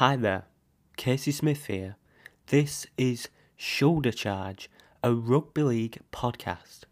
Hi 0.00 0.16
there, 0.16 0.44
Casey 0.96 1.30
Smith 1.30 1.66
here. 1.66 1.96
This 2.46 2.86
is 2.96 3.28
Shoulder 3.54 4.12
Charge, 4.12 4.70
a 5.04 5.12
rugby 5.12 5.62
league 5.62 5.98
podcast. 6.10 6.84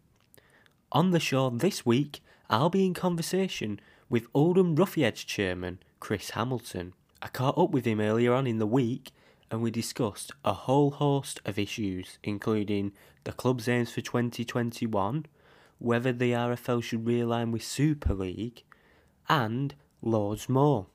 On 0.92 1.10
the 1.10 1.18
show 1.18 1.48
this 1.48 1.86
week, 1.86 2.20
I'll 2.50 2.68
be 2.68 2.84
in 2.84 2.92
conversation 2.92 3.80
with 4.10 4.26
Oldham 4.34 4.76
Roughyeds 4.76 5.24
chairman 5.24 5.78
Chris 6.00 6.32
Hamilton. 6.32 6.92
I 7.22 7.28
caught 7.28 7.56
up 7.56 7.70
with 7.70 7.86
him 7.86 7.98
earlier 7.98 8.34
on 8.34 8.46
in 8.46 8.58
the 8.58 8.66
week 8.66 9.10
and 9.50 9.62
we 9.62 9.70
discussed 9.70 10.32
a 10.44 10.52
whole 10.52 10.90
host 10.90 11.40
of 11.46 11.58
issues, 11.58 12.18
including 12.22 12.92
the 13.24 13.32
club's 13.32 13.68
aims 13.68 13.90
for 13.90 14.02
2021, 14.02 15.24
whether 15.78 16.12
the 16.12 16.32
RFL 16.32 16.82
should 16.82 17.06
realign 17.06 17.52
with 17.52 17.62
Super 17.62 18.12
League, 18.12 18.64
and 19.30 19.74
loads 20.02 20.46
more. 20.46 20.88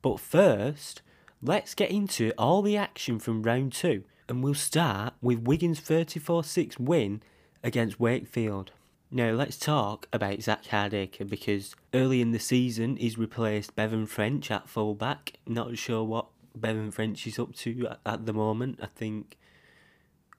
But 0.00 0.20
first, 0.20 1.02
let's 1.44 1.74
get 1.74 1.90
into 1.90 2.32
all 2.38 2.62
the 2.62 2.76
action 2.76 3.18
from 3.18 3.42
round 3.42 3.72
two, 3.72 4.04
and 4.28 4.42
we'll 4.42 4.54
start 4.54 5.14
with 5.20 5.44
Wigan's 5.44 5.78
34 5.78 6.42
6 6.42 6.78
win 6.80 7.22
against 7.62 8.00
Wakefield. 8.00 8.72
Now, 9.10 9.30
let's 9.30 9.58
talk 9.58 10.08
about 10.12 10.42
Zach 10.42 10.64
Hardaker 10.64 11.28
because 11.28 11.76
early 11.92 12.20
in 12.20 12.32
the 12.32 12.40
season 12.40 12.96
he's 12.96 13.16
replaced 13.16 13.76
Bevan 13.76 14.06
French 14.06 14.50
at 14.50 14.68
fullback. 14.68 15.34
Not 15.46 15.78
sure 15.78 16.02
what 16.02 16.26
Bevan 16.56 16.90
French 16.90 17.26
is 17.26 17.38
up 17.38 17.54
to 17.56 17.88
at, 17.88 18.00
at 18.04 18.26
the 18.26 18.32
moment. 18.32 18.80
I 18.82 18.86
think 18.86 19.36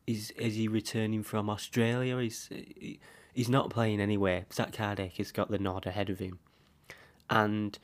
is 0.07 0.31
is 0.31 0.55
he 0.55 0.67
returning 0.67 1.23
from 1.23 1.49
Australia? 1.49 2.19
He's 2.19 2.49
he's 3.33 3.49
not 3.49 3.69
playing 3.69 4.01
anywhere. 4.01 4.45
Zach 4.51 4.73
Hardaker's 4.73 5.31
got 5.31 5.49
the 5.49 5.59
nod 5.59 5.85
ahead 5.85 6.09
of 6.09 6.19
him, 6.19 6.39
and 7.29 7.77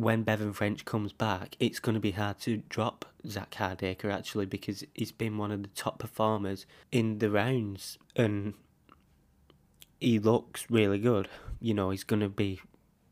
when 0.00 0.22
Bevan 0.22 0.52
French 0.52 0.84
comes 0.84 1.12
back, 1.12 1.56
it's 1.60 1.78
going 1.78 1.94
to 1.94 2.00
be 2.00 2.12
hard 2.12 2.38
to 2.40 2.62
drop 2.68 3.04
Zach 3.26 3.52
Hardaker 3.52 4.12
actually 4.12 4.46
because 4.46 4.84
he's 4.94 5.12
been 5.12 5.36
one 5.36 5.52
of 5.52 5.62
the 5.62 5.68
top 5.68 5.98
performers 5.98 6.66
in 6.90 7.18
the 7.18 7.30
rounds 7.30 7.98
and 8.16 8.54
he 10.00 10.18
looks 10.18 10.66
really 10.70 10.98
good. 10.98 11.28
You 11.60 11.74
know, 11.74 11.90
he's 11.90 12.04
going 12.04 12.20
to 12.20 12.28
be 12.28 12.60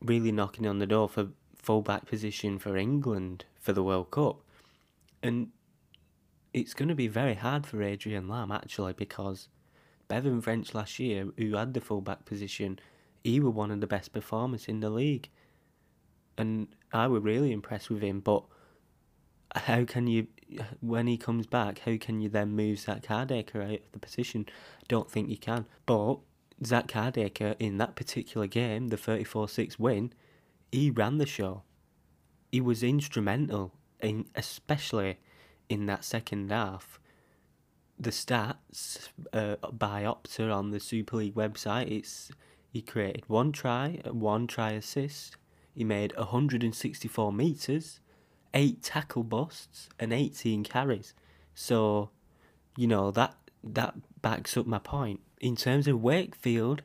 really 0.01 0.31
knocking 0.31 0.65
on 0.65 0.79
the 0.79 0.87
door 0.87 1.07
for 1.07 1.27
fullback 1.55 2.07
position 2.07 2.57
for 2.57 2.75
England 2.75 3.45
for 3.59 3.73
the 3.73 3.83
World 3.83 4.09
Cup. 4.09 4.41
And 5.21 5.49
it's 6.53 6.73
going 6.73 6.89
to 6.89 6.95
be 6.95 7.07
very 7.07 7.35
hard 7.35 7.67
for 7.67 7.83
Adrian 7.83 8.27
Lam 8.27 8.51
actually 8.51 8.93
because 8.93 9.49
Bevan 10.07 10.41
French 10.41 10.73
last 10.73 10.97
year, 10.97 11.27
who 11.37 11.55
had 11.55 11.75
the 11.75 11.81
fullback 11.81 12.25
position, 12.25 12.79
he 13.23 13.39
was 13.39 13.53
one 13.53 13.69
of 13.69 13.81
the 13.81 13.87
best 13.87 14.11
performers 14.11 14.67
in 14.67 14.79
the 14.79 14.89
league 14.89 15.29
and 16.39 16.67
I 16.93 17.07
was 17.07 17.21
really 17.21 17.51
impressed 17.51 17.89
with 17.89 18.01
him. 18.01 18.21
But 18.21 18.43
how 19.53 19.83
can 19.83 20.07
you, 20.07 20.27
when 20.79 21.05
he 21.05 21.17
comes 21.17 21.45
back, 21.45 21.79
how 21.79 21.97
can 21.97 22.21
you 22.21 22.29
then 22.29 22.51
move 22.55 22.79
Zach 22.79 23.03
Hardaker 23.03 23.63
out 23.63 23.81
of 23.81 23.91
the 23.91 23.99
position? 23.99 24.47
Don't 24.87 25.11
think 25.11 25.29
you 25.29 25.37
can. 25.37 25.65
But 25.85 26.19
Zach 26.65 26.87
Hardaker 26.87 27.55
in 27.59 27.77
that 27.77 27.95
particular 27.95 28.47
game, 28.47 28.87
the 28.87 28.95
34-6 28.95 29.77
win, 29.77 30.13
he 30.71 30.89
ran 30.89 31.17
the 31.17 31.25
show. 31.25 31.63
He 32.51 32.61
was 32.61 32.83
instrumental 32.83 33.73
in, 33.99 34.25
especially 34.33 35.19
in 35.67 35.87
that 35.87 36.05
second 36.05 36.51
half. 36.51 36.99
The 37.99 38.11
stats 38.11 39.09
uh, 39.33 39.57
by 39.73 40.03
Opta 40.03 40.55
on 40.55 40.71
the 40.71 40.79
Super 40.79 41.17
League 41.17 41.35
website, 41.35 41.91
it's 41.91 42.31
he 42.71 42.81
created 42.81 43.23
one 43.27 43.51
try, 43.51 43.99
one 44.05 44.47
try 44.47 44.71
assist, 44.71 45.35
he 45.73 45.83
made 45.83 46.15
164 46.17 47.31
metres, 47.31 47.99
8 48.53 48.81
tackle 48.81 49.23
busts, 49.23 49.89
and 49.99 50.11
18 50.11 50.63
carries. 50.63 51.13
So, 51.53 52.09
you 52.75 52.87
know, 52.87 53.11
that 53.11 53.35
that 53.63 53.95
backs 54.21 54.57
up 54.57 54.65
my 54.65 54.79
point. 54.79 55.19
In 55.41 55.55
terms 55.55 55.87
of 55.87 56.01
Wakefield, 56.01 56.81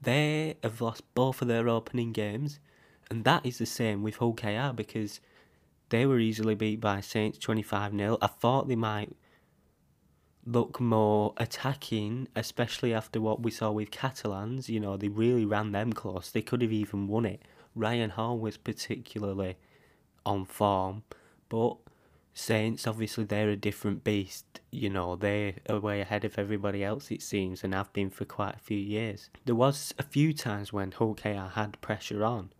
they 0.00 0.56
have 0.62 0.80
lost 0.80 1.02
both 1.14 1.42
of 1.42 1.48
their 1.48 1.68
opening 1.68 2.12
games, 2.12 2.60
and 3.10 3.24
that 3.24 3.44
is 3.44 3.58
the 3.58 3.66
same 3.66 4.02
with 4.02 4.16
Hull 4.16 4.34
KR 4.34 4.72
because 4.74 5.20
they 5.90 6.06
were 6.06 6.18
easily 6.18 6.54
beat 6.54 6.80
by 6.80 7.00
Saints 7.00 7.38
25 7.38 7.92
0. 7.96 8.18
I 8.20 8.26
thought 8.26 8.68
they 8.68 8.76
might 8.76 9.14
look 10.46 10.80
more 10.80 11.32
attacking, 11.36 12.28
especially 12.36 12.92
after 12.92 13.20
what 13.20 13.42
we 13.42 13.50
saw 13.50 13.70
with 13.70 13.90
Catalans. 13.90 14.68
You 14.68 14.80
know, 14.80 14.96
they 14.96 15.08
really 15.08 15.44
ran 15.44 15.72
them 15.72 15.92
close. 15.92 16.30
They 16.30 16.42
could 16.42 16.62
have 16.62 16.72
even 16.72 17.08
won 17.08 17.24
it. 17.24 17.42
Ryan 17.74 18.10
Hall 18.10 18.38
was 18.38 18.56
particularly 18.56 19.56
on 20.24 20.44
form, 20.44 21.02
but 21.48 21.76
Saints 22.32 22.86
obviously 22.86 23.24
they're 23.24 23.50
a 23.50 23.56
different 23.56 24.02
beast. 24.02 24.60
You 24.70 24.90
know 24.90 25.14
they're 25.14 25.54
a 25.66 25.78
way 25.78 26.00
ahead 26.00 26.24
of 26.24 26.38
everybody 26.38 26.82
else 26.82 27.10
it 27.10 27.22
seems, 27.22 27.62
and 27.62 27.72
have 27.72 27.92
been 27.92 28.10
for 28.10 28.24
quite 28.24 28.56
a 28.56 28.60
few 28.60 28.78
years. 28.78 29.30
There 29.44 29.54
was 29.54 29.94
a 29.98 30.02
few 30.02 30.32
times 30.32 30.72
when 30.72 30.92
Hull 30.92 31.14
KR 31.14 31.52
had 31.54 31.80
pressure 31.80 32.24
on, 32.24 32.50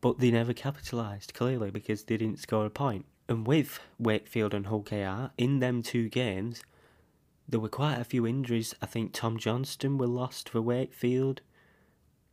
but 0.00 0.18
they 0.18 0.30
never 0.30 0.52
capitalised 0.52 1.34
clearly 1.34 1.70
because 1.70 2.04
they 2.04 2.16
didn't 2.16 2.40
score 2.40 2.66
a 2.66 2.70
point. 2.70 3.06
And 3.28 3.46
with 3.46 3.80
Wakefield 3.98 4.54
and 4.54 4.66
Hull 4.66 4.82
KR 4.82 5.32
in 5.38 5.60
them 5.60 5.82
two 5.82 6.08
games, 6.08 6.62
there 7.48 7.60
were 7.60 7.68
quite 7.68 8.00
a 8.00 8.04
few 8.04 8.26
injuries. 8.26 8.74
I 8.82 8.86
think 8.86 9.12
Tom 9.12 9.38
Johnstone 9.38 9.98
were 9.98 10.06
lost 10.06 10.48
for 10.48 10.60
Wakefield. 10.60 11.42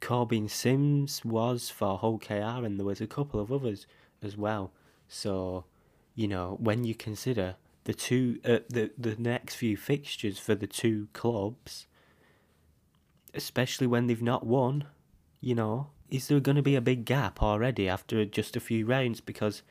Korbin 0.03 0.49
Sims 0.49 1.23
was 1.23 1.69
for 1.69 1.97
Hull 1.97 2.19
KR, 2.19 2.65
and 2.65 2.77
there 2.77 2.85
was 2.85 2.99
a 2.99 3.07
couple 3.07 3.39
of 3.39 3.53
others 3.53 3.87
as 4.21 4.35
well. 4.35 4.73
So, 5.07 5.63
you 6.13 6.27
know, 6.27 6.57
when 6.59 6.83
you 6.83 6.93
consider 6.93 7.55
the 7.85 7.93
two, 7.93 8.41
uh, 8.43 8.59
the 8.69 8.91
the 8.97 9.15
next 9.15 9.55
few 9.55 9.77
fixtures 9.77 10.37
for 10.37 10.55
the 10.55 10.67
two 10.67 11.07
clubs, 11.13 11.87
especially 13.33 13.87
when 13.87 14.07
they've 14.07 14.21
not 14.21 14.45
won, 14.45 14.87
you 15.39 15.55
know, 15.55 15.87
is 16.09 16.27
there 16.27 16.41
going 16.41 16.57
to 16.57 16.61
be 16.61 16.75
a 16.75 16.81
big 16.81 17.05
gap 17.05 17.41
already 17.41 17.87
after 17.87 18.25
just 18.25 18.57
a 18.57 18.59
few 18.59 18.85
rounds? 18.85 19.21
Because 19.21 19.63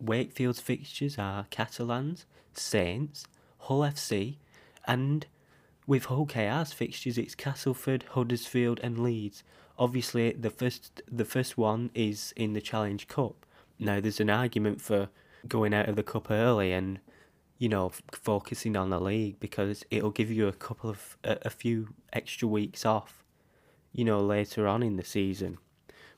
Wakefield's 0.00 0.60
fixtures 0.60 1.16
are 1.16 1.46
Catalans, 1.50 2.26
Saints, 2.54 3.24
Hull 3.58 3.82
FC, 3.82 4.38
and 4.84 5.26
with 5.90 6.04
Hull 6.04 6.24
KR's 6.24 6.72
fixtures, 6.72 7.18
it's 7.18 7.34
Castleford, 7.34 8.04
Huddersfield, 8.10 8.78
and 8.80 8.96
Leeds. 8.96 9.42
Obviously, 9.76 10.30
the 10.30 10.48
first 10.48 11.02
the 11.10 11.24
first 11.24 11.58
one 11.58 11.90
is 11.94 12.32
in 12.36 12.52
the 12.52 12.60
Challenge 12.60 13.08
Cup. 13.08 13.44
Now, 13.76 13.98
there's 13.98 14.20
an 14.20 14.30
argument 14.30 14.80
for 14.80 15.08
going 15.48 15.74
out 15.74 15.88
of 15.88 15.96
the 15.96 16.04
cup 16.04 16.30
early 16.30 16.72
and 16.72 17.00
you 17.58 17.68
know 17.68 17.86
f- 17.86 18.02
focusing 18.12 18.76
on 18.76 18.90
the 18.90 19.00
league 19.00 19.40
because 19.40 19.84
it'll 19.90 20.12
give 20.12 20.30
you 20.30 20.46
a 20.46 20.52
couple 20.52 20.90
of 20.90 21.16
a, 21.24 21.38
a 21.42 21.50
few 21.50 21.88
extra 22.12 22.46
weeks 22.46 22.86
off. 22.86 23.24
You 23.92 24.04
know, 24.04 24.20
later 24.20 24.68
on 24.68 24.84
in 24.84 24.94
the 24.94 25.04
season, 25.04 25.58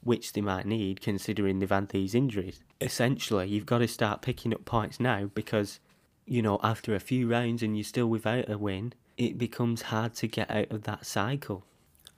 which 0.02 0.34
they 0.34 0.42
might 0.42 0.66
need 0.66 1.00
considering 1.00 1.60
they've 1.60 1.70
had 1.70 1.88
these 1.88 2.14
injuries. 2.14 2.62
Essentially, 2.82 3.48
you've 3.48 3.64
got 3.64 3.78
to 3.78 3.88
start 3.88 4.20
picking 4.20 4.52
up 4.52 4.66
points 4.66 5.00
now 5.00 5.30
because 5.34 5.80
you 6.26 6.42
know 6.42 6.60
after 6.62 6.94
a 6.94 7.00
few 7.00 7.26
rounds 7.26 7.62
and 7.62 7.74
you're 7.74 7.84
still 7.84 8.08
without 8.08 8.50
a 8.50 8.58
win 8.58 8.92
it 9.16 9.38
becomes 9.38 9.82
hard 9.82 10.14
to 10.14 10.26
get 10.26 10.50
out 10.50 10.70
of 10.70 10.84
that 10.84 11.06
cycle. 11.06 11.64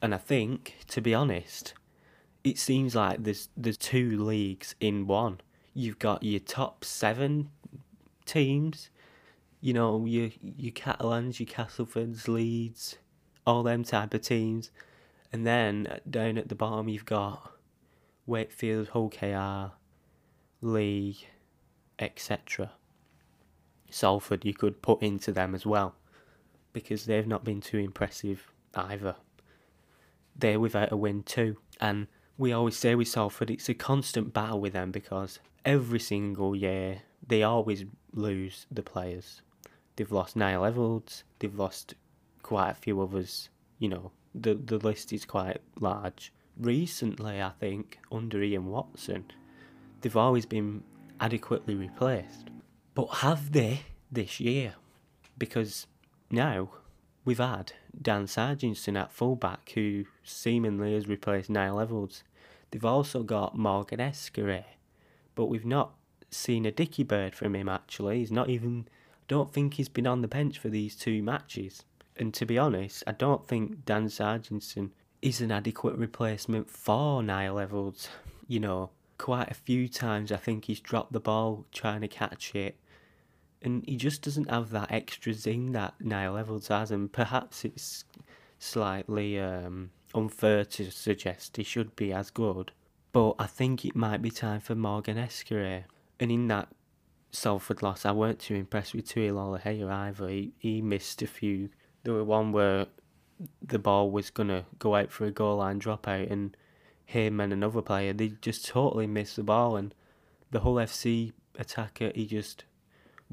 And 0.01 0.15
I 0.15 0.19
think, 0.19 0.77
to 0.89 1.01
be 1.01 1.15
honest, 1.15 1.75
it 2.43 2.59
seems 2.59 2.95
like 2.95 3.25
there's 3.25 3.49
there's 3.57 3.77
two 3.77 4.23
leagues 4.23 4.75
in 4.81 5.07
one. 5.07 5.41
You've 5.73 5.99
got 5.99 6.23
your 6.23 6.41
top 6.41 6.85
seven 6.85 7.51
teams, 8.27 8.91
you 9.61 9.73
know, 9.73 10.05
your 10.05 10.31
your 10.43 10.73
Catalans, 10.73 11.41
your 11.41 11.47
Castlefords, 11.47 12.29
Leeds, 12.29 12.99
all 13.47 13.63
them 13.63 13.83
type 13.83 14.15
of 14.15 14.23
teams, 14.23 14.71
and 15.33 15.47
then 15.47 16.01
down 16.09 16.39
at 16.39 16.49
the 16.49 16.55
bottom 16.55 16.89
you've 16.89 17.07
got 17.07 17.53
Wakefield, 18.27 18.89
Hull 18.89 19.11
KR, 19.11 19.73
Leigh, 20.61 21.17
etc. 21.99 22.73
Salford 23.91 24.45
you 24.45 24.55
could 24.55 24.83
put 24.83 25.03
into 25.03 25.33
them 25.33 25.55
as 25.55 25.65
well 25.65 25.95
because 26.75 27.07
they've 27.07 27.27
not 27.27 27.45
been 27.45 27.63
too 27.63 27.79
impressive 27.79 28.53
either. 28.75 29.17
They're 30.37 30.61
without 30.61 30.93
a 30.93 30.97
win 30.97 31.23
too, 31.23 31.57
and 31.81 32.09
we 32.37 32.53
always 32.53 32.77
say 32.77 32.95
with 32.95 33.09
Salford 33.09 33.51
it's 33.51 33.71
a 33.71 33.75
constant 33.75 34.35
battle 34.35 34.61
with 34.61 34.75
them 34.75 34.91
because 34.91 35.39
every 35.65 36.01
single 36.01 36.55
year 36.55 37.03
they 37.27 37.43
always 37.43 37.87
lose 38.13 38.67
the 38.71 38.83
players. 38.83 39.41
They've 39.97 40.13
lost 40.13 40.37
Niall 40.37 40.71
Evalds, 40.71 41.23
they've 41.39 41.59
lost 41.59 41.95
quite 42.43 42.71
a 42.71 42.75
few 42.75 43.01
others. 43.01 43.49
You 43.79 43.89
know, 43.89 44.11
the 44.35 44.55
the 44.55 44.79
list 44.79 45.13
is 45.13 45.25
quite 45.25 45.61
large. 45.81 46.33
Recently, 46.59 47.41
I 47.41 47.51
think 47.61 47.99
under 48.13 48.43
Ian 48.43 48.67
Watson, 48.67 49.25
they've 50.01 50.17
always 50.17 50.47
been 50.47 50.83
adequately 51.21 51.75
replaced. 51.75 52.51
But 52.95 53.07
have 53.07 53.53
they 53.53 53.81
this 54.11 54.39
year? 54.41 54.75
Because 55.37 55.87
now 56.35 56.71
we've 57.25 57.39
had 57.39 57.73
Dan 58.01 58.27
Sarginson 58.27 58.99
at 58.99 59.13
fullback, 59.13 59.71
who 59.75 60.05
seemingly 60.23 60.95
has 60.95 61.09
replaced 61.09 61.51
Niall 61.51 61.77
Evalds. 61.77 62.23
They've 62.71 62.85
also 62.85 63.23
got 63.23 63.57
Morgan 63.57 64.01
Escaré, 64.01 64.65
but 65.35 65.47
we've 65.47 65.65
not 65.65 65.95
seen 66.31 66.67
a 66.67 66.73
dicky 66.73 67.05
bird 67.05 67.35
from 67.35 67.55
him 67.55 67.69
actually. 67.69 68.19
He's 68.19 68.33
not 68.33 68.51
even 68.51 68.89
don't 69.29 69.53
think 69.53 69.75
he's 69.75 69.89
been 69.89 70.07
on 70.07 70.21
the 70.21 70.29
bench 70.29 70.59
for 70.59 70.69
these 70.69 70.97
two 70.97 71.23
matches. 71.23 71.85
And 72.17 72.35
to 72.35 72.45
be 72.45 72.59
honest, 72.59 73.03
I 73.07 73.13
don't 73.13 73.47
think 73.47 73.85
Dan 73.85 74.07
Sarginson 74.07 74.91
is 75.23 75.41
an 75.41 75.51
adequate 75.51 75.97
replacement 75.97 76.71
for 76.71 77.23
Niall 77.23 77.57
Evalds. 77.57 78.09
You 78.47 78.61
know, 78.61 78.91
quite 79.19 79.51
a 79.51 79.55
few 79.55 79.89
times 79.89 80.31
I 80.31 80.37
think 80.37 80.67
he's 80.67 80.81
dropped 80.81 81.13
the 81.13 81.21
ball 81.21 81.65
trying 81.73 82.03
to 82.03 82.09
catch 82.09 82.55
it. 82.55 82.77
And 83.65 83.83
he 83.87 83.97
just 83.97 84.23
doesn't 84.23 84.51
have 84.51 84.71
that 84.71 84.93
extra 84.93 85.33
zing 85.33 85.73
that 85.73 85.95
Niall 85.99 86.35
Evalds 86.35 86.69
has, 86.69 86.91
and 86.91 87.11
perhaps 87.11 87.65
it's 87.65 88.05
slightly 88.59 89.41
um, 89.41 89.91
unfair 90.15 90.67
to 90.67 90.91
suggest 90.91 91.57
he 91.57 91.65
should 91.65 91.97
be 91.97 92.13
as 92.13 92.31
good. 92.31 92.73
But 93.13 93.37
I 93.39 93.47
think 93.47 93.85
it 93.85 93.97
might 93.97 94.21
be 94.21 94.31
time 94.31 94.61
for 94.61 94.75
Morgan 94.75 95.17
Escaré. 95.17 95.85
And 96.21 96.31
in 96.31 96.47
that 96.49 96.69
Salford 97.31 97.83
loss, 97.83 98.05
I 98.05 98.13
weren't 98.13 98.39
too 98.39 98.55
impressed 98.55 98.95
with 98.95 99.09
Tui 99.09 99.29
Lolohea 99.29 99.91
either. 99.91 100.29
He, 100.29 100.53
he 100.59 100.83
missed 100.83 101.23
a 101.23 101.27
few. 101.27 101.71
There 102.03 102.13
were 102.13 102.25
one 102.25 102.53
where 102.53 102.87
the 103.63 103.79
ball 103.79 104.11
was 104.11 104.31
going 104.31 104.49
to 104.49 104.67
go 104.79 104.95
out 104.95 105.11
for 105.11 105.25
a 105.25 105.31
goal 105.31 105.57
line 105.57 105.81
dropout, 105.81 106.31
and 106.31 106.57
him 107.05 107.41
and 107.41 107.53
another 107.53 107.83
player, 107.83 108.13
they 108.13 108.29
just 108.41 108.67
totally 108.67 109.07
missed 109.07 109.37
the 109.37 109.43
ball. 109.43 109.77
And 109.77 109.95
the 110.51 110.61
Hull 110.61 110.75
FC 110.75 111.33
attacker, 111.59 112.13
he 112.15 112.27
just 112.27 112.65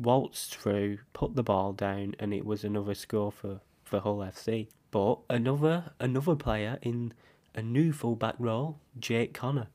waltzed 0.01 0.55
through, 0.55 0.99
put 1.13 1.35
the 1.35 1.43
ball 1.43 1.73
down, 1.73 2.15
and 2.19 2.33
it 2.33 2.45
was 2.45 2.63
another 2.63 2.95
score 2.95 3.31
for, 3.31 3.61
for 3.83 3.99
Hull 3.99 4.17
FC. 4.17 4.67
But 4.91 5.19
another 5.29 5.93
another 5.99 6.35
player 6.35 6.77
in 6.81 7.13
a 7.55 7.61
new 7.61 7.93
fullback 7.93 8.35
role, 8.39 8.79
Jake 8.99 9.33
Connor. 9.33 9.67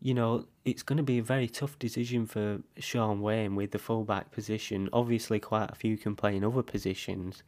You 0.00 0.14
know, 0.14 0.46
it's 0.64 0.84
going 0.84 0.98
to 0.98 1.02
be 1.02 1.18
a 1.18 1.22
very 1.24 1.48
tough 1.48 1.76
decision 1.78 2.26
for 2.26 2.60
Shaun 2.78 3.20
Wane 3.20 3.56
with 3.56 3.72
the 3.72 3.78
fullback 3.80 4.30
position. 4.30 4.88
Obviously, 4.92 5.40
quite 5.40 5.70
a 5.70 5.74
few 5.74 5.96
can 5.96 6.14
play 6.14 6.36
in 6.36 6.44
other 6.44 6.62
positions, 6.62 7.42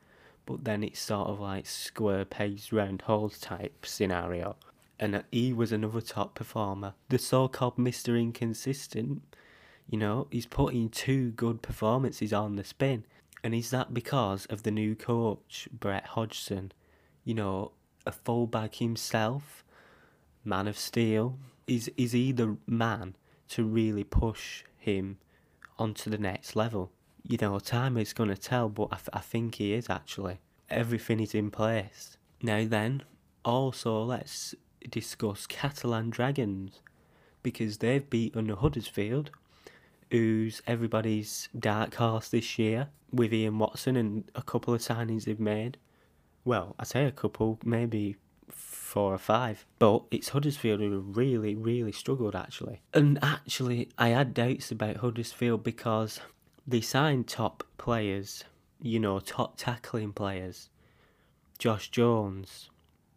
but 0.47 0.65
then 0.65 0.83
it's 0.83 1.01
sort 1.01 1.29
of 1.29 1.39
like 1.39 1.67
square 1.67 2.25
pegs 2.25 2.73
round 2.73 3.03
holes 3.03 3.39
type 3.39 3.87
scenario. 3.87 4.57
And 4.99 5.23
he 5.31 5.53
was 5.53 5.71
another 5.71 6.01
top 6.01 6.35
performer. 6.35 6.95
The 7.09 7.19
so 7.19 7.47
called 7.47 7.77
Mr. 7.77 8.21
Inconsistent, 8.21 9.23
you 9.91 9.99
know, 9.99 10.29
he's 10.31 10.47
putting 10.47 10.89
two 10.89 11.33
good 11.33 11.63
performances 11.63 12.33
on 12.33 12.55
the 12.55 12.63
spin. 12.63 13.05
And 13.43 13.53
is 13.53 13.71
that 13.71 13.93
because 13.93 14.47
of 14.47 14.63
the 14.63 14.71
new 14.71 14.95
coach, 14.95 15.69
Brett 15.73 16.07
Hodgson? 16.07 16.71
You 17.25 17.35
know, 17.35 17.73
a 18.07 18.13
fullback 18.13 18.77
himself, 18.77 19.65
man 20.45 20.69
of 20.69 20.79
steel, 20.79 21.39
is 21.67 21.91
is 21.97 22.13
he 22.13 22.31
the 22.31 22.57
man 22.69 23.17
to 23.49 23.65
really 23.65 24.05
push 24.05 24.63
him 24.79 25.19
onto 25.77 26.09
the 26.09 26.19
next 26.19 26.55
level? 26.55 26.93
You 27.27 27.39
know, 27.39 27.59
time 27.59 27.97
is 27.97 28.13
going 28.13 28.31
to 28.31 28.37
tell, 28.37 28.69
but 28.69 28.89
I, 28.93 28.99
I 29.15 29.21
think 29.21 29.57
he 29.57 29.73
is 29.75 29.91
actually. 29.91 30.39
Everything 30.69 31.19
is 31.19 31.35
in 31.35 31.51
place. 31.51 32.17
Now 32.43 32.65
then, 32.65 33.03
also 33.45 34.05
let's 34.05 34.55
discuss 34.89 35.49
Catalan 35.49 36.11
Dragons 36.11 36.81
because 37.43 37.79
they've 37.79 38.09
beaten 38.09 38.49
Huddersfield, 38.51 39.31
who's 40.11 40.63
everybody's 40.67 41.49
dark 41.59 41.95
horse 41.95 42.29
this 42.29 42.59
year 42.59 42.89
with 43.13 43.33
Ian 43.33 43.59
Watson 43.59 43.97
and 43.97 44.25
a 44.35 44.43
couple 44.43 44.75
of 44.75 44.81
signings 44.81 45.25
they've 45.25 45.41
made. 45.41 45.77
Well, 46.45 46.75
I 46.79 46.85
say 46.85 47.05
a 47.05 47.13
couple, 47.13 47.59
maybe 47.65 48.17
four 48.49 49.15
or 49.15 49.19
five. 49.19 49.65
But 49.79 50.03
it's 50.11 50.31
Huddersfield 50.31 50.81
who 50.81 51.01
really, 51.01 51.55
really 51.55 51.93
struggled 51.93 52.35
actually. 52.35 52.83
And 52.93 53.19
actually, 53.23 53.89
I 53.99 54.09
had 54.09 54.35
doubts 54.35 54.71
about 54.71 54.97
Huddersfield 54.99 55.63
because 55.63 56.21
they 56.67 56.81
signed 56.81 57.29
top 57.29 57.65
players, 57.79 58.45
you 58.81 58.99
know, 58.99 59.21
top 59.21 59.57
tackling 59.57 60.13
players. 60.13 60.71
Josh 61.59 61.91
Jones, 61.91 62.71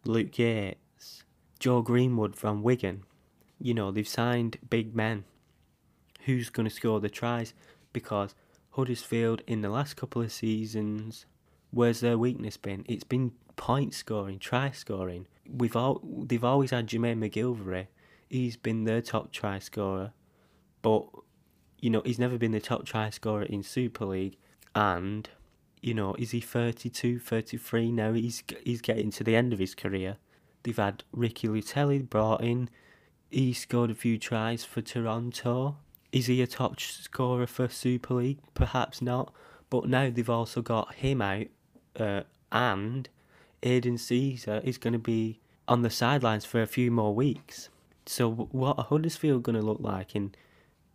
Luke 0.04 0.38
Yates, 0.38 1.24
Joe 1.58 1.82
Greenwood 1.82 2.36
from 2.36 2.62
Wigan. 2.62 3.04
You 3.58 3.74
know, 3.74 3.90
they've 3.90 4.06
signed 4.06 4.58
big 4.68 4.94
men. 4.94 5.24
Who's 6.24 6.50
going 6.50 6.68
to 6.68 6.74
score 6.74 7.00
the 7.00 7.08
tries? 7.08 7.54
Because 7.92 8.34
Huddersfield 8.70 9.42
in 9.46 9.60
the 9.60 9.68
last 9.68 9.94
couple 9.94 10.22
of 10.22 10.32
seasons 10.32 11.26
Where's 11.74 11.98
their 11.98 12.16
weakness 12.16 12.56
been? 12.56 12.84
It's 12.88 13.02
been 13.02 13.32
point 13.56 13.94
scoring, 13.94 14.38
try 14.38 14.70
scoring. 14.70 15.26
We've 15.48 15.74
all 15.74 16.00
they've 16.04 16.44
always 16.44 16.70
had 16.70 16.86
Jermaine 16.86 17.18
McGillvary. 17.18 17.88
He's 18.30 18.56
been 18.56 18.84
their 18.84 19.02
top 19.02 19.32
try 19.32 19.58
scorer, 19.58 20.12
but 20.82 21.04
you 21.80 21.90
know 21.90 22.00
he's 22.04 22.20
never 22.20 22.38
been 22.38 22.52
the 22.52 22.60
top 22.60 22.86
try 22.86 23.10
scorer 23.10 23.42
in 23.42 23.64
Super 23.64 24.04
League. 24.04 24.36
And 24.76 25.28
you 25.82 25.94
know, 25.94 26.14
is 26.16 26.30
he 26.30 26.40
32, 26.40 27.18
33 27.18 27.90
now? 27.90 28.12
He's 28.12 28.44
he's 28.62 28.80
getting 28.80 29.10
to 29.10 29.24
the 29.24 29.34
end 29.34 29.52
of 29.52 29.58
his 29.58 29.74
career. 29.74 30.18
They've 30.62 30.76
had 30.76 31.02
Ricky 31.12 31.48
Leutele 31.48 32.08
brought 32.08 32.44
in. 32.44 32.70
He 33.30 33.52
scored 33.52 33.90
a 33.90 33.96
few 33.96 34.16
tries 34.16 34.64
for 34.64 34.80
Toronto. 34.80 35.78
Is 36.14 36.26
he 36.26 36.40
a 36.42 36.46
top 36.46 36.78
scorer 36.78 37.44
for 37.48 37.66
Super 37.66 38.14
League? 38.14 38.38
Perhaps 38.54 39.02
not. 39.02 39.34
But 39.68 39.88
now 39.88 40.10
they've 40.10 40.30
also 40.30 40.62
got 40.62 40.94
him 40.94 41.20
out 41.20 41.48
uh, 41.98 42.22
and 42.52 43.08
Aidan 43.64 43.96
Sezer 43.96 44.62
is 44.62 44.78
going 44.78 44.92
to 44.92 44.98
be 45.00 45.40
on 45.66 45.82
the 45.82 45.90
sidelines 45.90 46.44
for 46.44 46.62
a 46.62 46.68
few 46.68 46.92
more 46.92 47.12
weeks. 47.12 47.68
So, 48.06 48.30
what 48.30 48.78
are 48.78 48.84
Huddersfield 48.84 49.42
going 49.42 49.58
to 49.58 49.66
look 49.66 49.80
like 49.80 50.14
in 50.14 50.36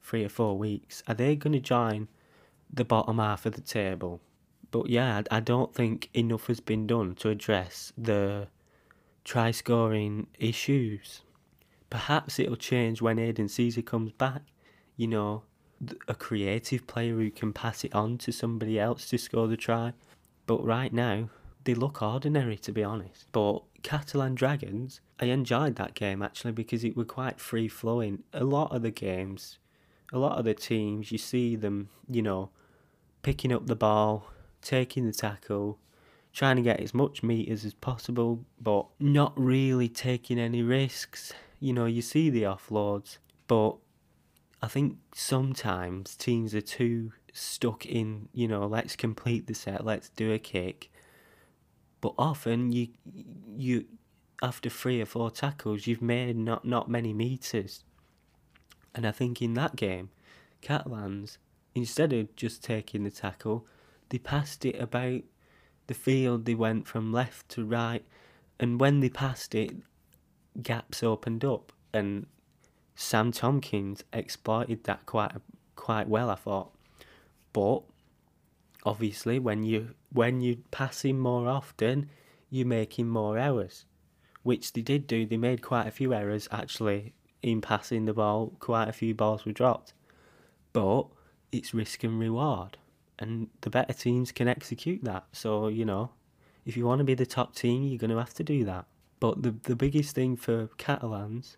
three 0.01 0.23
or 0.23 0.29
four 0.29 0.57
weeks? 0.57 1.03
Are 1.05 1.13
they 1.13 1.35
going 1.35 1.51
to 1.51 1.59
join 1.59 2.07
the 2.71 2.85
bottom 2.85 3.17
half 3.17 3.45
of 3.45 3.55
the 3.55 3.61
table? 3.61 4.21
But 4.71 4.89
yeah, 4.89 5.23
I 5.29 5.41
don't 5.41 5.75
think 5.75 6.09
enough 6.13 6.47
has 6.47 6.61
been 6.61 6.87
done 6.87 7.15
to 7.15 7.29
address 7.29 7.91
the 7.97 8.47
try 9.25 9.51
scoring 9.51 10.27
issues. 10.39 11.23
Perhaps 11.89 12.39
it'll 12.39 12.55
change 12.55 13.01
when 13.01 13.19
Aidan 13.19 13.47
Sezer 13.47 13.85
comes 13.85 14.13
back. 14.13 14.43
You 14.99 15.07
know, 15.07 15.43
a 16.09 16.13
creative 16.13 16.85
player 16.85 17.13
who 17.13 17.31
can 17.31 17.53
pass 17.53 17.85
it 17.85 17.95
on 17.95 18.17
to 18.17 18.33
somebody 18.33 18.77
else 18.77 19.09
to 19.09 19.17
score 19.17 19.47
the 19.47 19.55
try. 19.55 19.93
But 20.45 20.61
right 20.65 20.91
now, 20.91 21.29
they 21.63 21.73
look 21.73 22.01
ordinary 22.01 22.57
to 22.57 22.73
be 22.73 22.83
honest. 22.83 23.31
But 23.31 23.61
Catalan 23.81 24.35
Dragons, 24.35 24.99
I 25.17 25.27
enjoyed 25.27 25.77
that 25.77 25.93
game 25.93 26.21
actually 26.21 26.51
because 26.51 26.83
it 26.83 26.97
was 26.97 27.07
quite 27.07 27.39
free 27.39 27.69
flowing. 27.69 28.23
A 28.33 28.43
lot 28.43 28.75
of 28.75 28.81
the 28.81 28.91
games, 28.91 29.57
a 30.11 30.19
lot 30.19 30.37
of 30.37 30.43
the 30.43 30.53
teams, 30.53 31.13
you 31.13 31.17
see 31.17 31.55
them, 31.55 31.87
you 32.09 32.21
know, 32.21 32.49
picking 33.21 33.53
up 33.53 33.67
the 33.67 33.77
ball, 33.77 34.27
taking 34.61 35.05
the 35.05 35.13
tackle, 35.13 35.79
trying 36.33 36.57
to 36.57 36.61
get 36.61 36.81
as 36.81 36.93
much 36.93 37.23
meters 37.23 37.63
as 37.63 37.73
possible, 37.73 38.43
but 38.59 38.85
not 38.99 39.31
really 39.37 39.87
taking 39.87 40.37
any 40.37 40.61
risks. 40.61 41.31
You 41.61 41.71
know, 41.71 41.85
you 41.85 42.01
see 42.01 42.29
the 42.29 42.43
offloads, 42.43 43.19
but 43.47 43.77
I 44.61 44.67
think 44.67 44.97
sometimes 45.13 46.15
teams 46.15 46.53
are 46.53 46.61
too 46.61 47.13
stuck 47.33 47.85
in, 47.85 48.27
you 48.33 48.47
know, 48.47 48.65
let's 48.65 48.95
complete 48.95 49.47
the 49.47 49.53
set, 49.53 49.85
let's 49.85 50.09
do 50.09 50.33
a 50.33 50.39
kick. 50.39 50.91
But 52.01 52.13
often 52.17 52.71
you 52.71 52.89
you 53.55 53.85
after 54.41 54.69
three 54.69 55.01
or 55.01 55.05
four 55.05 55.31
tackles 55.31 55.85
you've 55.85 56.01
made 56.01 56.37
not 56.37 56.65
not 56.65 56.89
many 56.89 57.13
meters. 57.13 57.83
And 58.95 59.05
I 59.05 59.11
think 59.11 59.41
in 59.41 59.53
that 59.53 59.75
game, 59.75 60.09
Catalans, 60.61 61.37
instead 61.75 62.11
of 62.11 62.35
just 62.35 62.63
taking 62.63 63.03
the 63.03 63.11
tackle, 63.11 63.65
they 64.09 64.17
passed 64.17 64.65
it 64.65 64.79
about 64.79 65.21
the 65.87 65.93
field, 65.93 66.45
they 66.45 66.55
went 66.55 66.87
from 66.87 67.13
left 67.13 67.49
to 67.49 67.65
right, 67.65 68.03
and 68.59 68.79
when 68.79 68.99
they 68.99 69.09
passed 69.09 69.55
it, 69.55 69.75
gaps 70.61 71.03
opened 71.03 71.45
up 71.45 71.71
and 71.93 72.25
Sam 73.01 73.31
Tomkins 73.31 74.03
exploited 74.11 74.83
that 74.83 75.05
quite 75.05 75.31
quite 75.77 76.09
well, 76.09 76.29
I 76.29 76.35
thought. 76.35 76.71
But 77.53 77.83
obviously, 78.83 79.39
when 79.39 79.63
you 79.63 79.95
when 80.11 80.41
you 80.41 80.57
pass 80.69 81.05
him 81.05 81.17
more 81.17 81.47
often, 81.47 82.09
you're 82.49 82.67
making 82.67 83.07
more 83.07 83.37
errors, 83.37 83.85
which 84.43 84.73
they 84.73 84.81
did 84.81 85.07
do. 85.07 85.25
They 85.25 85.37
made 85.37 85.61
quite 85.61 85.87
a 85.87 85.91
few 85.91 86.13
errors 86.13 86.49
actually 86.51 87.13
in 87.41 87.61
passing 87.61 88.03
the 88.03 88.13
ball. 88.13 88.51
Quite 88.59 88.89
a 88.89 88.93
few 88.93 89.15
balls 89.15 89.45
were 89.45 89.53
dropped, 89.53 89.93
but 90.73 91.05
it's 91.53 91.73
risk 91.73 92.03
and 92.03 92.19
reward, 92.19 92.77
and 93.17 93.47
the 93.61 93.69
better 93.69 93.93
teams 93.93 94.33
can 94.33 94.49
execute 94.49 95.05
that. 95.05 95.23
So 95.31 95.69
you 95.69 95.85
know, 95.85 96.11
if 96.65 96.75
you 96.75 96.85
want 96.85 96.99
to 96.99 97.05
be 97.05 97.15
the 97.15 97.25
top 97.25 97.55
team, 97.55 97.83
you're 97.83 97.97
going 97.97 98.11
to 98.11 98.17
have 98.17 98.33
to 98.33 98.43
do 98.43 98.65
that. 98.65 98.87
But 99.21 99.41
the 99.41 99.51
the 99.63 99.77
biggest 99.77 100.13
thing 100.13 100.35
for 100.35 100.67
Catalans 100.77 101.55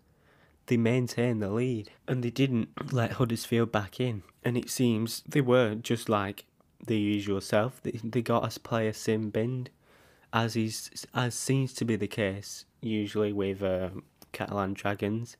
they 0.66 0.76
maintained 0.76 1.42
the 1.42 1.50
lead 1.50 1.90
and 2.06 2.22
they 2.22 2.30
didn't 2.30 2.92
let 2.92 3.12
Huddersfield 3.12 3.72
back 3.72 4.00
in. 4.00 4.22
And 4.44 4.56
it 4.56 4.70
seems 4.70 5.22
they 5.28 5.40
were 5.40 5.74
just 5.74 6.08
like 6.08 6.44
the 6.84 6.98
usual 6.98 7.40
self. 7.40 7.82
They, 7.82 8.00
they 8.02 8.22
got 8.22 8.44
us 8.44 8.58
player 8.58 8.92
sin 8.92 9.30
binned, 9.30 9.70
as 10.32 10.56
is 10.56 11.06
as 11.14 11.34
seems 11.34 11.72
to 11.74 11.84
be 11.84 11.96
the 11.96 12.08
case 12.08 12.64
usually 12.80 13.32
with 13.32 13.62
uh, 13.62 13.90
Catalan 14.32 14.74
Dragons. 14.74 15.36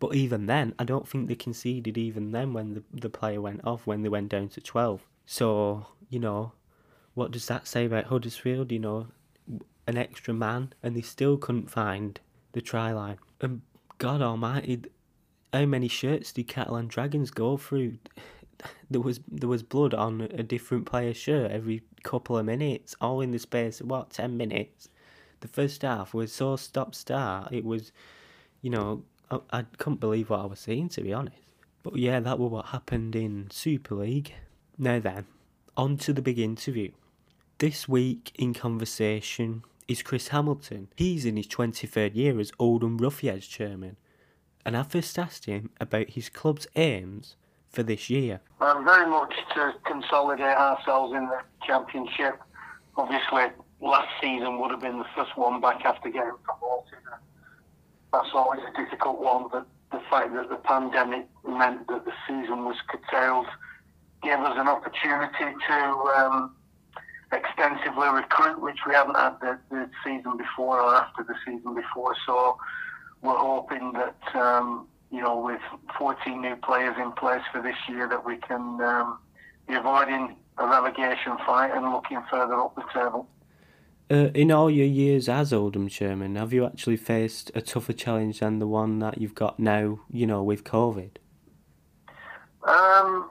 But 0.00 0.14
even 0.14 0.46
then, 0.46 0.74
I 0.78 0.84
don't 0.84 1.08
think 1.08 1.26
they 1.26 1.34
conceded 1.34 1.98
even 1.98 2.30
then 2.30 2.52
when 2.52 2.74
the, 2.74 2.82
the 2.92 3.10
player 3.10 3.40
went 3.40 3.66
off, 3.66 3.86
when 3.86 4.02
they 4.02 4.08
went 4.08 4.28
down 4.28 4.48
to 4.50 4.60
12. 4.60 5.02
So, 5.26 5.86
you 6.08 6.20
know, 6.20 6.52
what 7.14 7.32
does 7.32 7.46
that 7.46 7.66
say 7.66 7.86
about 7.86 8.04
Huddersfield? 8.04 8.70
You 8.70 8.78
know, 8.78 9.06
an 9.88 9.98
extra 9.98 10.32
man, 10.32 10.72
and 10.84 10.94
they 10.94 11.00
still 11.00 11.36
couldn't 11.36 11.70
find 11.70 12.20
the 12.52 12.60
try 12.60 12.92
line. 12.92 13.18
And 13.40 13.62
God 13.98 14.22
Almighty, 14.22 14.82
how 15.52 15.66
many 15.66 15.88
shirts 15.88 16.32
did 16.32 16.48
Catalan 16.48 16.86
Dragons 16.88 17.30
go 17.30 17.56
through? 17.56 17.98
There 18.90 19.00
was 19.00 19.20
there 19.28 19.48
was 19.48 19.62
blood 19.62 19.94
on 19.94 20.22
a 20.22 20.42
different 20.42 20.84
player's 20.84 21.16
shirt 21.16 21.52
every 21.52 21.84
couple 22.02 22.36
of 22.36 22.44
minutes, 22.44 22.96
all 23.00 23.20
in 23.20 23.30
the 23.30 23.38
space 23.38 23.80
of 23.80 23.86
what 23.88 24.10
ten 24.10 24.36
minutes. 24.36 24.88
The 25.38 25.46
first 25.46 25.82
half 25.82 26.12
was 26.12 26.32
so 26.32 26.56
stop 26.56 26.96
start. 26.96 27.52
It 27.52 27.64
was, 27.64 27.92
you 28.60 28.70
know, 28.70 29.04
I, 29.30 29.38
I 29.50 29.62
couldn't 29.76 30.00
believe 30.00 30.30
what 30.30 30.40
I 30.40 30.46
was 30.46 30.58
seeing 30.58 30.88
to 30.88 31.02
be 31.02 31.12
honest. 31.12 31.38
But 31.84 31.96
yeah, 31.98 32.18
that 32.18 32.40
was 32.40 32.50
what 32.50 32.66
happened 32.66 33.14
in 33.14 33.48
Super 33.52 33.94
League. 33.94 34.34
Now 34.76 34.98
then, 34.98 35.26
on 35.76 35.96
to 35.98 36.12
the 36.12 36.22
big 36.22 36.40
interview. 36.40 36.90
This 37.58 37.88
week 37.88 38.32
in 38.34 38.54
conversation 38.54 39.62
is 39.88 40.02
Chris 40.02 40.28
Hamilton. 40.28 40.88
He's 40.96 41.24
in 41.24 41.36
his 41.36 41.48
23rd 41.48 42.14
year 42.14 42.38
as 42.38 42.52
Oldham 42.58 43.00
Roughyeds 43.00 43.48
chairman, 43.48 43.96
and 44.64 44.76
I 44.76 44.82
first 44.82 45.18
asked 45.18 45.46
him 45.46 45.70
about 45.80 46.10
his 46.10 46.28
club's 46.28 46.66
aims 46.76 47.36
for 47.70 47.82
this 47.82 48.10
year. 48.10 48.40
Um, 48.60 48.84
very 48.84 49.08
much 49.08 49.34
to 49.54 49.72
consolidate 49.86 50.44
ourselves 50.44 51.14
in 51.14 51.26
the 51.26 51.40
championship. 51.66 52.38
Obviously, 52.96 53.46
last 53.80 54.08
season 54.20 54.60
would 54.60 54.70
have 54.70 54.80
been 54.80 54.98
the 54.98 55.06
first 55.16 55.36
one 55.36 55.60
back 55.60 55.84
after 55.84 56.10
getting 56.10 56.32
promoted. 56.42 56.98
That's 58.12 58.28
always 58.34 58.60
a 58.62 58.76
difficult 58.76 59.20
one, 59.20 59.46
but 59.50 59.66
the 59.90 60.00
fact 60.10 60.34
that 60.34 60.50
the 60.50 60.56
pandemic 60.56 61.26
meant 61.46 61.86
that 61.88 62.04
the 62.04 62.12
season 62.26 62.64
was 62.64 62.76
curtailed 62.88 63.46
gave 64.22 64.38
us 64.38 64.56
an 64.58 64.68
opportunity 64.68 65.56
to 65.68 65.74
um, 66.16 66.54
extensively 67.32 68.08
recruit, 68.08 68.60
which 68.60 68.78
we 68.86 68.94
haven't 68.94 69.16
had 69.16 69.38
the, 69.40 69.58
the, 69.70 69.90
season 70.04 70.36
before 70.36 70.80
or 70.80 70.94
after 70.94 71.22
the 71.24 71.34
season 71.44 71.74
before. 71.74 72.14
So 72.26 72.56
we're 73.22 73.36
hoping 73.36 73.92
that, 73.92 74.16
um, 74.34 74.86
you 75.10 75.20
know, 75.20 75.38
with 75.38 75.60
14 75.98 76.40
new 76.40 76.56
players 76.56 76.96
in 76.98 77.12
place 77.12 77.42
for 77.52 77.60
this 77.60 77.76
year, 77.88 78.08
that 78.08 78.24
we 78.24 78.36
can 78.36 78.80
um, 78.80 79.18
be 79.66 79.74
avoiding 79.74 80.36
a 80.56 80.66
relegation 80.66 81.36
fight 81.46 81.70
and 81.74 81.90
looking 81.92 82.22
further 82.30 82.54
up 82.54 82.74
the 82.74 82.84
table. 82.94 83.28
Uh, 84.10 84.30
in 84.34 84.50
all 84.50 84.70
your 84.70 84.86
years 84.86 85.28
as 85.28 85.52
Oldham 85.52 85.86
chairman, 85.86 86.36
have 86.36 86.52
you 86.52 86.64
actually 86.64 86.96
faced 86.96 87.50
a 87.54 87.60
tougher 87.60 87.92
challenge 87.92 88.40
than 88.40 88.58
the 88.58 88.66
one 88.66 89.00
that 89.00 89.20
you've 89.20 89.34
got 89.34 89.60
now, 89.60 90.00
you 90.10 90.26
know, 90.26 90.42
with 90.42 90.64
COVID? 90.64 91.10
Um, 92.66 93.28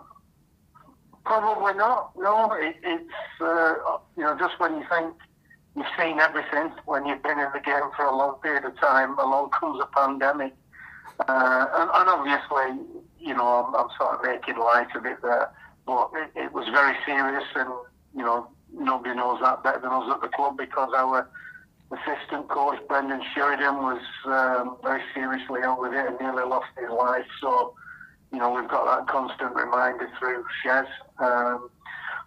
Probably 1.27 1.73
not. 1.73 2.11
No, 2.15 2.53
it, 2.53 2.77
it's 2.83 3.41
uh, 3.41 3.97
you 4.15 4.23
know 4.23 4.37
just 4.39 4.57
when 4.61 4.77
you 4.77 4.85
think 4.89 5.13
you've 5.75 5.85
seen 5.99 6.19
everything, 6.19 6.71
when 6.85 7.05
you've 7.05 7.21
been 7.21 7.37
in 7.37 7.51
the 7.51 7.59
game 7.59 7.91
for 7.97 8.05
a 8.05 8.15
long 8.15 8.35
period 8.35 8.63
of 8.63 8.79
time, 8.79 9.19
along 9.19 9.49
comes 9.49 9.81
a 9.81 9.87
pandemic, 9.87 10.53
uh, 11.27 11.65
and, 11.75 11.89
and, 11.93 12.09
obviously 12.09 13.03
you 13.19 13.33
know 13.33 13.65
I'm, 13.65 13.75
I'm, 13.75 13.89
sort 13.97 14.15
of 14.15 14.23
making 14.23 14.57
light 14.57 14.87
of 14.95 15.05
it 15.05 15.21
there, 15.21 15.51
but 15.85 16.11
it, 16.15 16.31
it, 16.43 16.53
was 16.53 16.65
very 16.69 16.95
serious, 17.05 17.43
and 17.55 17.69
you 18.15 18.23
know 18.23 18.47
nobody 18.73 19.13
knows 19.13 19.41
that 19.41 19.63
better 19.63 19.81
than 19.81 19.91
us 19.91 20.09
at 20.09 20.21
the 20.21 20.29
club 20.29 20.57
because 20.57 20.91
our 20.95 21.27
assistant 21.91 22.47
coach 22.47 22.79
Brendan 22.87 23.21
Sheridan 23.35 23.75
was 23.83 24.01
um, 24.27 24.77
very 24.81 25.03
seriously 25.13 25.59
ill 25.61 25.77
with 25.77 25.91
it 25.91 26.07
and 26.07 26.17
nearly 26.21 26.45
lost 26.45 26.67
his 26.79 26.89
life. 26.89 27.27
So 27.41 27.73
you 28.31 28.39
know, 28.39 28.51
we've 28.51 28.69
got 28.69 28.85
that 28.85 29.07
constant 29.07 29.55
reminder 29.55 30.09
through 30.19 30.45
Shez. 30.63 30.85
Um, 31.19 31.69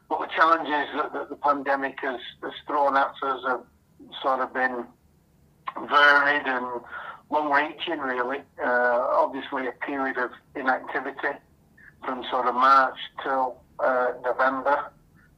but 0.08 0.20
the 0.20 0.26
challenges 0.34 0.88
that, 0.96 1.12
that 1.12 1.28
the 1.28 1.36
pandemic 1.36 1.98
has, 2.02 2.20
has, 2.42 2.52
thrown 2.66 2.96
at 2.96 3.14
us 3.22 3.42
have 3.46 3.62
sort 4.22 4.40
of 4.40 4.52
been 4.52 4.84
varied 5.88 6.46
and 6.46 6.82
long-reaching, 7.30 8.00
really. 8.00 8.38
Uh, 8.62 9.06
obviously, 9.12 9.68
a 9.68 9.72
period 9.86 10.16
of 10.16 10.30
inactivity 10.56 11.38
from 12.04 12.24
sort 12.30 12.46
of 12.46 12.54
March 12.54 12.98
till 13.22 13.60
uh, 13.78 14.12
November. 14.24 14.90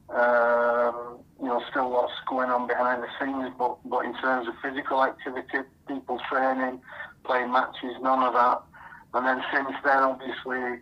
Um, 0.09 1.19
you 1.39 1.47
know, 1.47 1.61
still 1.69 1.89
lots 1.91 2.13
going 2.27 2.49
on 2.49 2.67
behind 2.67 3.03
the 3.03 3.07
scenes, 3.19 3.53
but, 3.57 3.77
but 3.85 4.05
in 4.05 4.15
terms 4.17 4.47
of 4.47 4.53
physical 4.63 5.03
activity, 5.03 5.59
people 5.87 6.19
training, 6.31 6.81
playing 7.25 7.51
matches, 7.51 7.95
none 8.01 8.23
of 8.23 8.33
that. 8.33 8.61
And 9.13 9.25
then 9.25 9.43
since 9.53 9.75
then, 9.83 9.97
obviously, 9.97 10.79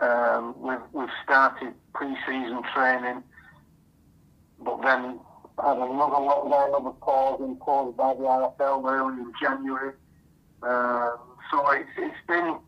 um, 0.00 0.54
we've, 0.60 0.78
we've 0.92 1.14
started 1.24 1.74
pre-season 1.94 2.62
training, 2.74 3.22
but 4.60 4.80
then 4.82 5.18
had 5.62 5.76
another 5.76 6.22
lockdown, 6.22 6.68
another 6.68 6.96
pause 7.00 7.40
imposed 7.40 7.96
by 7.96 8.14
the 8.14 8.20
RFL 8.20 8.84
early 8.88 9.20
in 9.20 9.32
January. 9.40 9.92
Um, 10.62 11.18
so 11.50 11.68
it's, 11.70 11.88
it's 11.96 12.26
been, 12.28 12.58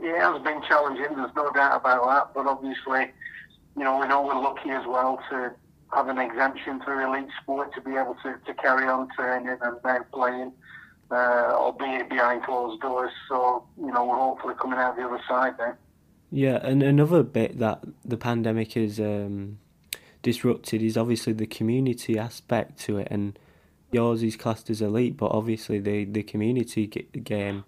it 0.00 0.18
has 0.18 0.42
been 0.42 0.62
challenging, 0.66 1.16
there's 1.16 1.34
no 1.36 1.50
doubt 1.52 1.80
about 1.80 2.06
that, 2.06 2.34
but 2.34 2.46
obviously, 2.46 3.12
you 3.76 3.84
know, 3.84 3.98
we 3.98 4.08
know 4.08 4.22
we're 4.22 4.40
lucky 4.40 4.70
as 4.70 4.86
well 4.86 5.20
to 5.30 5.52
have 5.92 6.08
an 6.08 6.18
exemption 6.18 6.80
through 6.84 7.06
elite 7.06 7.28
sport 7.42 7.74
to 7.74 7.80
be 7.80 7.92
able 7.92 8.16
to, 8.22 8.36
to 8.46 8.54
carry 8.54 8.86
on 8.86 9.08
training 9.14 9.48
and 9.60 9.76
then 9.84 10.04
playing 10.12 10.52
uh, 11.10 11.52
albeit 11.54 12.08
behind 12.08 12.42
closed 12.42 12.80
doors. 12.80 13.12
So, 13.28 13.64
you 13.78 13.92
know, 13.92 14.04
we're 14.04 14.16
hopefully 14.16 14.54
coming 14.60 14.78
out 14.78 14.96
the 14.96 15.04
other 15.04 15.20
side 15.28 15.54
there. 15.58 15.78
Yeah, 16.30 16.58
and 16.62 16.82
another 16.82 17.22
bit 17.22 17.58
that 17.58 17.82
the 18.04 18.18
pandemic 18.18 18.74
has 18.74 19.00
um, 19.00 19.58
disrupted 20.22 20.82
is 20.82 20.96
obviously 20.96 21.32
the 21.32 21.46
community 21.46 22.18
aspect 22.18 22.78
to 22.80 22.98
it. 22.98 23.08
And 23.10 23.38
yours 23.90 24.22
is 24.22 24.36
classed 24.36 24.68
as 24.68 24.82
elite, 24.82 25.16
but 25.16 25.32
obviously 25.32 25.78
the, 25.78 26.04
the 26.04 26.22
community 26.22 26.86
game 26.86 27.64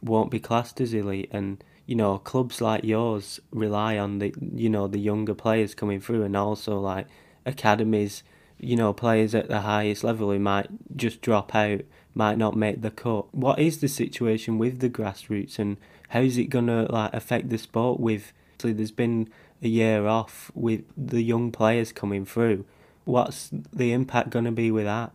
won't 0.00 0.30
be 0.30 0.38
classed 0.38 0.80
as 0.80 0.94
elite. 0.94 1.28
And, 1.32 1.62
you 1.86 1.96
know, 1.96 2.18
clubs 2.18 2.60
like 2.60 2.84
yours 2.84 3.40
rely 3.50 3.98
on 3.98 4.20
the, 4.20 4.32
you 4.40 4.68
know, 4.68 4.86
the 4.86 5.00
younger 5.00 5.34
players 5.34 5.74
coming 5.74 6.00
through 6.00 6.22
and 6.22 6.36
also 6.36 6.78
like 6.78 7.08
academies, 7.44 8.22
you 8.58 8.76
know, 8.76 8.92
players 8.92 9.34
at 9.34 9.48
the 9.48 9.62
highest 9.62 10.04
level 10.04 10.30
who 10.30 10.38
might 10.38 10.68
just 10.94 11.20
drop 11.20 11.52
out 11.54 11.80
might 12.18 12.36
not 12.36 12.56
make 12.56 12.82
the 12.82 12.90
cut. 12.90 13.32
What 13.32 13.58
is 13.60 13.78
the 13.78 13.88
situation 13.88 14.58
with 14.58 14.80
the 14.80 14.90
grassroots 14.90 15.58
and 15.58 15.78
how 16.08 16.20
is 16.20 16.36
it 16.36 16.46
gonna 16.46 16.86
like 16.90 17.14
affect 17.14 17.48
the 17.48 17.56
sport? 17.56 18.00
With 18.00 18.32
so 18.58 18.72
there's 18.72 18.90
been 18.90 19.30
a 19.62 19.68
year 19.68 20.06
off 20.06 20.50
with 20.54 20.82
the 20.96 21.22
young 21.22 21.52
players 21.52 21.92
coming 21.92 22.26
through. 22.26 22.64
What's 23.04 23.50
the 23.72 23.92
impact 23.92 24.30
gonna 24.30 24.52
be 24.52 24.70
with 24.70 24.84
that? 24.84 25.14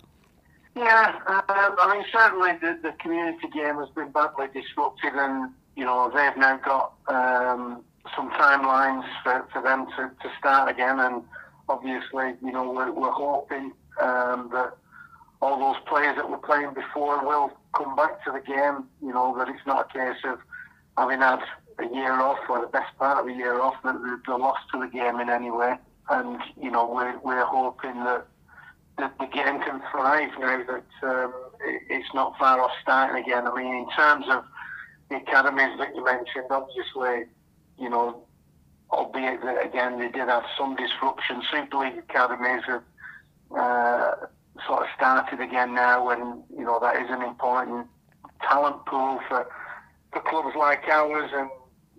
Yeah, 0.75 1.19
uh, 1.27 1.41
I 1.47 1.93
mean 1.93 2.05
certainly 2.11 2.53
the, 2.61 2.79
the 2.81 2.95
community 2.99 3.49
game 3.53 3.75
has 3.75 3.89
been 3.89 4.11
badly 4.11 4.47
disrupted, 4.53 5.13
and 5.13 5.51
you 5.75 5.83
know 5.83 6.09
they've 6.15 6.37
now 6.37 6.57
got 6.57 6.93
um, 7.09 7.83
some 8.15 8.31
timelines 8.31 9.05
for, 9.23 9.45
for 9.51 9.61
them 9.61 9.87
to, 9.97 10.09
to 10.21 10.31
start 10.39 10.71
again, 10.71 10.99
and 11.01 11.21
obviously 11.67 12.33
you 12.41 12.53
know 12.53 12.71
we're, 12.71 12.91
we're 12.91 13.11
hoping 13.11 13.73
um, 14.01 14.49
that 14.53 14.77
all 15.43 15.59
those 15.59 15.81
players 15.87 16.15
that 16.15 16.29
were 16.29 16.37
playing 16.37 16.73
before 16.73 17.25
will 17.25 17.51
come 17.75 17.95
back 17.97 18.23
to 18.23 18.31
the 18.31 18.39
game. 18.39 18.85
You 19.01 19.13
know 19.13 19.37
that 19.37 19.49
it's 19.49 19.67
not 19.67 19.89
a 19.89 19.93
case 19.93 20.21
of 20.23 20.39
having 20.97 21.19
had 21.19 21.39
a 21.79 21.93
year 21.93 22.13
off 22.13 22.39
or 22.49 22.61
the 22.61 22.67
best 22.67 22.97
part 22.97 23.19
of 23.19 23.27
a 23.27 23.33
year 23.35 23.59
off 23.59 23.75
that 23.83 23.95
they're 24.25 24.37
lost 24.37 24.61
to 24.71 24.79
the 24.79 24.87
game 24.87 25.19
in 25.19 25.29
any 25.29 25.51
way. 25.51 25.75
And 26.09 26.39
you 26.61 26.71
know 26.71 26.89
we're 26.89 27.19
we're 27.19 27.45
hoping 27.45 28.03
that 28.05 28.25
that 28.97 29.13
the 29.19 29.25
game 29.25 29.59
can 29.59 29.81
thrive 29.91 30.29
now 30.39 30.63
that 30.63 31.09
um, 31.09 31.33
it's 31.89 32.13
not 32.13 32.37
far 32.37 32.61
off 32.61 32.71
starting 32.81 33.21
again. 33.21 33.45
I 33.45 33.53
mean, 33.53 33.73
in 33.75 33.89
terms 33.89 34.25
of 34.29 34.45
the 35.09 35.17
academies 35.17 35.77
that 35.77 35.93
you 35.93 36.05
mentioned, 36.05 36.47
obviously, 36.51 37.25
you 37.77 37.89
know, 37.89 38.23
albeit 38.91 39.41
that 39.41 39.65
again 39.65 39.99
they 39.99 40.07
did 40.07 40.29
have 40.29 40.45
some 40.57 40.77
disruption. 40.77 41.41
Super 41.51 41.79
League 41.79 41.97
academies 41.97 42.63
have. 42.65 42.83
Uh, 43.53 44.15
sort 44.67 44.83
of 44.83 44.87
started 44.95 45.39
again 45.39 45.73
now, 45.73 46.09
and 46.09 46.43
you 46.55 46.63
know 46.63 46.79
that 46.79 46.95
is 46.97 47.09
an 47.09 47.21
important 47.21 47.87
talent 48.41 48.85
pool 48.85 49.19
for 49.27 49.47
for 50.11 50.21
clubs 50.21 50.55
like 50.57 50.83
ours. 50.89 51.31
And 51.33 51.49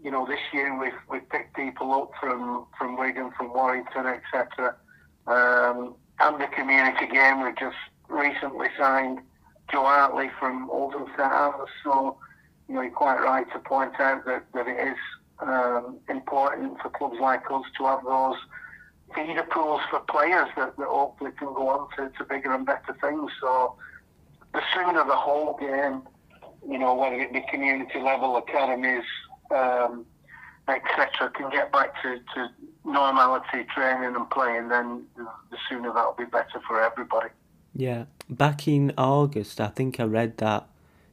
you 0.03 0.11
know 0.11 0.27
this 0.27 0.41
year 0.53 0.79
we've 0.79 0.93
we've 1.11 1.29
picked 1.29 1.57
people 1.57 1.93
up 1.93 2.11
from 2.21 2.67
from 2.79 2.99
Wigan, 2.99 3.33
from 3.37 3.53
Warrington, 3.53 4.07
etc. 4.07 4.77
Um, 5.27 5.95
and 6.21 6.41
the 6.41 6.47
community 6.55 7.07
game 7.07 7.43
we've 7.43 7.59
just 7.59 7.77
recently 8.09 8.69
signed 8.79 9.21
Joe 9.71 9.85
Hartley 9.85 10.31
from 10.39 10.71
Oldham 10.71 11.07
St. 11.17 11.33
So 11.83 12.17
you 12.69 12.75
know 12.75 12.83
you're 12.83 12.91
quite 12.91 13.21
right 13.21 13.47
to 13.53 13.59
point 13.59 13.99
out 13.99 14.25
that 14.27 14.45
that 14.55 14.69
it 14.69 14.89
is 14.89 14.99
um, 15.41 15.99
important 16.09 16.81
for 16.81 16.91
clubs 16.91 17.17
like 17.21 17.51
us 17.51 17.65
to 17.79 17.85
have 17.87 18.05
those 18.05 18.37
feeder 19.15 19.47
pools 19.51 19.81
for 19.91 20.01
players 20.01 20.49
that, 20.57 20.77
that 20.77 20.87
hopefully 20.87 21.31
can 21.39 21.49
go 21.55 21.69
on 21.69 21.89
to, 21.97 22.11
to 22.19 22.25
bigger 22.25 22.53
and 22.53 22.67
better 22.67 22.97
things. 23.01 23.31
So 23.41 23.77
the 24.53 24.61
sooner 24.75 25.05
the 25.05 25.17
whole 25.17 25.57
game 25.59 26.03
you 26.69 26.79
know, 26.79 26.95
whether 26.95 27.17
it 27.17 27.33
be 27.33 27.43
community 27.51 28.01
level, 28.01 28.37
academies, 28.37 29.05
um, 29.51 30.07
etc., 30.69 31.31
can 31.35 31.51
get 31.51 31.71
back 31.73 32.01
to, 32.03 32.19
to 32.35 32.49
normality, 32.85 33.65
training 33.75 34.17
and 34.17 34.31
playing, 34.31 34.69
then 34.69 35.05
the 35.17 35.59
sooner 35.69 35.93
that'll 35.93 36.15
be 36.15 36.25
better 36.25 36.61
for 36.67 36.83
everybody. 36.83 37.29
Yeah. 37.75 38.05
Back 38.29 38.67
in 38.67 38.93
August, 38.97 39.61
I 39.61 39.69
think 39.69 40.01
I 40.01 40.05
read 40.05 40.39
that 40.39 40.69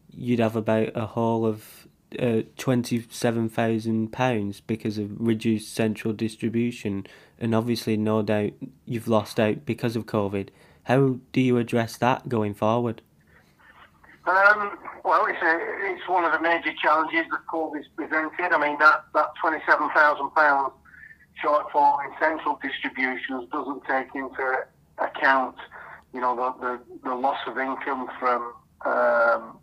you'd 0.10 0.39
have 0.39 0.55
about 0.55 0.91
a 0.96 1.05
haul 1.05 1.46
of 1.46 1.80
uh, 2.19 2.43
£27,000 2.57 4.61
because 4.67 4.97
of 4.97 5.09
reduced 5.19 5.73
central 5.73 6.13
distribution, 6.13 7.07
and 7.39 7.55
obviously, 7.55 7.95
no 7.97 8.21
doubt, 8.21 8.51
you've 8.85 9.07
lost 9.07 9.39
out 9.39 9.65
because 9.65 9.95
of 9.95 10.05
COVID. 10.05 10.49
How 10.83 11.19
do 11.31 11.41
you 11.41 11.57
address 11.57 11.95
that 11.97 12.27
going 12.27 12.53
forward? 12.53 13.01
Um, 14.25 14.77
well, 15.03 15.25
it's, 15.25 15.41
a, 15.41 15.59
it's 15.91 16.07
one 16.07 16.25
of 16.25 16.31
the 16.31 16.39
major 16.41 16.73
challenges 16.81 17.25
that 17.31 17.45
COVID's 17.51 17.87
presented. 17.95 18.53
I 18.53 18.59
mean, 18.59 18.77
that, 18.79 19.05
that 19.13 19.31
£27,000 19.43 20.71
shortfall 21.43 22.05
in 22.05 22.11
central 22.19 22.59
distributions 22.61 23.49
doesn't 23.51 23.83
take 23.85 24.13
into 24.13 24.65
account, 24.99 25.55
you 26.13 26.21
know, 26.21 26.35
the, 26.35 26.53
the, 26.61 26.79
the 27.09 27.15
loss 27.15 27.39
of 27.47 27.57
income 27.57 28.07
from 28.19 28.53
um, 28.85 29.57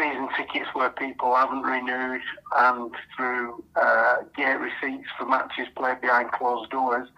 season 0.00 0.28
tickets 0.36 0.70
where 0.72 0.90
people 0.90 1.34
haven't 1.36 1.62
renewed 1.62 2.22
and 2.56 2.90
through 3.14 3.62
uh, 3.76 4.16
gate 4.34 4.58
receipts 4.58 5.08
for 5.18 5.26
matches 5.26 5.68
played 5.76 6.00
behind 6.00 6.32
closed 6.32 6.70
doors 6.70 7.08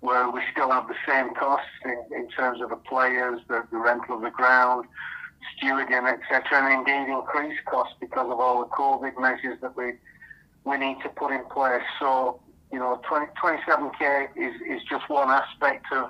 where 0.00 0.28
we 0.28 0.40
still 0.52 0.70
have 0.70 0.88
the 0.88 0.96
same 1.06 1.32
costs 1.34 1.70
in, 1.84 2.04
in 2.14 2.28
terms 2.30 2.60
of 2.60 2.68
the 2.70 2.76
players, 2.76 3.40
the, 3.48 3.64
the 3.70 3.78
rental 3.78 4.16
of 4.16 4.22
the 4.22 4.30
ground, 4.30 4.84
stewarding, 5.56 6.12
etc., 6.12 6.42
and 6.52 6.86
indeed 6.86 7.10
increased 7.10 7.64
costs 7.64 7.94
because 8.00 8.26
of 8.30 8.38
all 8.38 8.60
the 8.60 8.70
COVID 8.70 9.18
measures 9.20 9.58
that 9.62 9.76
we 9.76 9.92
we 10.64 10.78
need 10.78 10.96
to 11.02 11.10
put 11.10 11.30
in 11.30 11.44
place. 11.44 11.82
So, 12.00 12.40
you 12.72 12.78
know, 12.78 12.98
20, 13.06 13.26
27k 13.42 14.28
is, 14.34 14.54
is 14.66 14.82
just 14.88 15.08
one 15.10 15.28
aspect 15.28 15.84
of 15.92 16.08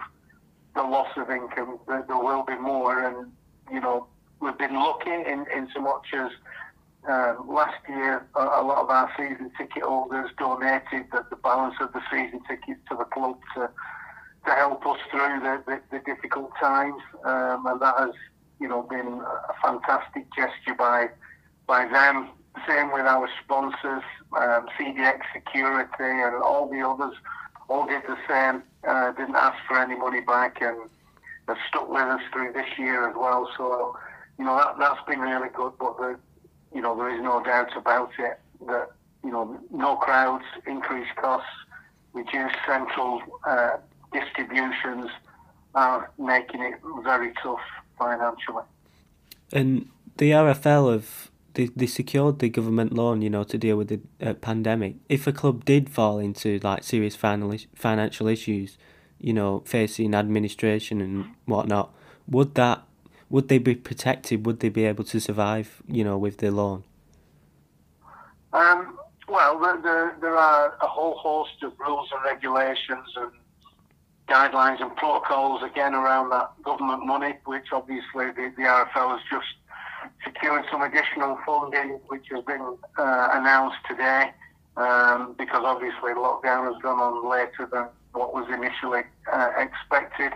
the 0.77 0.83
loss 0.83 1.09
of 1.17 1.29
income. 1.29 1.81
There, 1.89 2.05
there 2.07 2.19
will 2.19 2.45
be 2.45 2.57
more, 2.57 3.05
and 3.05 3.33
you 3.73 3.81
know, 3.81 4.07
we've 4.41 4.59
been 4.59 4.79
looking 4.79 5.25
in, 5.27 5.47
in 5.55 5.69
so 5.75 5.81
much 5.81 6.07
as 6.15 6.31
um, 7.09 7.47
last 7.49 7.77
year, 7.89 8.27
a, 8.35 8.41
a, 8.41 8.63
lot 8.65 8.79
of 8.79 8.89
our 8.89 9.11
season 9.17 9.51
ticket 9.59 9.83
holders 9.83 10.31
donated 10.39 11.07
the, 11.13 11.25
the, 11.29 11.37
balance 11.37 11.75
of 11.81 11.93
the 11.93 12.01
season 12.11 12.41
tickets 12.49 12.81
to 12.89 12.97
the 12.97 13.05
club 13.05 13.39
to, 13.55 13.69
to 14.47 14.51
help 14.53 14.87
us 14.87 14.99
through 15.11 15.41
the, 15.41 15.63
the, 15.67 15.81
the 15.91 15.99
difficult 16.07 16.51
times, 16.59 17.01
um, 17.25 17.67
and 17.67 17.81
that 17.83 17.95
has, 17.99 18.15
you 18.59 18.69
know, 18.69 18.83
been 18.83 19.21
a 19.21 19.55
fantastic 19.63 20.27
gesture 20.35 20.75
by 20.79 21.09
by 21.67 21.87
them. 21.87 22.31
Same 22.69 22.93
with 22.93 23.05
our 23.05 23.29
sponsors, 23.43 24.03
um, 24.39 24.67
CDX 24.79 25.21
Security, 25.35 25.91
and 26.01 26.37
all 26.43 26.71
the 26.71 26.81
others. 26.81 27.15
All 27.69 27.87
did 27.87 28.03
the 28.07 28.17
same. 28.29 28.63
Uh, 28.87 29.13
didn't 29.13 29.37
ask 29.37 29.59
for 29.67 29.79
any 29.79 29.97
money 29.97 30.21
back, 30.21 30.63
and 30.63 30.89
have 31.49 31.59
stuck 31.69 31.91
with 31.91 32.03
us 32.03 32.23
through 32.33 32.53
this 32.53 32.79
year 32.79 33.09
as 33.11 33.15
well. 33.17 33.51
So, 33.59 33.97
you 34.39 34.45
know, 34.45 34.57
that 34.57 34.77
that's 34.79 35.05
been 35.07 35.21
really 35.21 35.49
good. 35.55 35.73
But 35.79 35.97
the 35.99 36.19
you 36.75 36.83
know, 36.83 36.97
there 36.97 37.15
is 37.15 37.23
no 37.23 37.43
doubt 37.43 37.75
about 37.77 38.11
it 38.19 38.41
that, 38.67 38.91
you 39.23 39.31
know, 39.31 39.59
no 39.71 39.97
crowds, 39.97 40.45
increased 40.67 41.15
costs, 41.17 41.49
reduced 42.13 42.57
central 42.67 43.23
uh, 43.47 43.77
distributions 44.13 45.09
are 45.75 46.11
making 46.19 46.63
it 46.63 46.75
very 47.03 47.33
tough 47.43 47.61
financially. 47.99 48.65
And 49.53 49.89
the 50.17 50.33
RFL 50.33 50.93
have 50.93 51.31
they, 51.55 51.67
they 51.77 51.87
secured 51.87 52.41
the 52.41 52.49
government 52.49 52.93
loan, 52.93 53.23
you 53.23 53.31
know, 53.31 53.45
to 53.45 53.57
deal 53.57 53.77
with 53.77 53.89
the 53.89 54.01
uh, 54.21 54.35
pandemic. 54.35 54.97
If 55.09 55.29
a 55.29 55.33
club 55.33 55.65
did 55.65 55.89
fall 55.89 56.19
into 56.19 56.59
like 56.65 56.83
serious 56.83 57.15
financial 57.15 58.27
issues, 58.27 58.77
you 59.21 59.33
know, 59.33 59.63
facing 59.65 60.15
administration 60.15 61.01
and 61.01 61.27
whatnot, 61.45 61.95
would 62.27 62.57
that 62.57 62.83
would 63.35 63.49
they 63.49 63.59
be 63.59 63.75
protected? 63.75 64.47
Would 64.47 64.61
they 64.61 64.69
be 64.69 64.85
able 64.85 65.03
to 65.03 65.19
survive, 65.19 65.83
you 65.89 66.05
know, 66.05 66.17
with 66.17 66.39
their 66.39 66.53
loan? 66.53 66.85
Um, 68.53 68.97
well, 69.27 69.59
there, 69.83 70.17
there 70.21 70.37
are 70.37 70.77
a 70.81 70.87
whole 70.87 71.17
host 71.17 71.61
of 71.65 71.73
rules 71.81 72.09
and 72.15 72.25
regulations 72.25 73.09
and 73.17 73.33
guidelines 74.29 74.81
and 74.81 74.95
protocols 74.95 75.65
again 75.65 75.95
around 75.95 76.31
that 76.31 76.53
government 76.63 77.05
money, 77.05 77.35
which 77.45 77.67
obviously 77.73 78.27
the, 78.37 78.53
the 78.57 78.63
RFL 78.63 79.19
has 79.19 79.21
just 79.29 79.51
secured 80.25 80.65
some 80.71 80.83
additional 80.83 81.37
funding, 81.45 81.99
which 82.07 82.27
has 82.31 82.45
been 82.45 82.77
uh, 82.97 83.29
announced 83.33 83.79
today, 83.91 84.33
um, 84.77 85.35
because 85.37 85.65
obviously 85.65 86.13
lockdown 86.13 86.73
has 86.73 86.81
gone 86.81 87.01
on 87.01 87.29
later 87.29 87.69
than 87.73 87.89
what 88.13 88.33
was 88.33 88.47
initially 88.55 89.03
uh, 89.33 89.51
expected. 89.59 90.35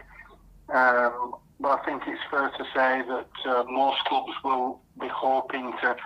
Um, 0.70 1.36
but 1.60 1.80
I 1.80 1.84
think 1.84 2.02
it's 2.06 2.20
fair 2.30 2.50
to 2.50 2.64
say 2.74 3.02
that 3.08 3.30
uh, 3.46 3.64
most 3.64 4.04
clubs 4.04 4.32
will 4.44 4.80
be 5.00 5.08
hoping 5.08 5.72
to 5.82 5.96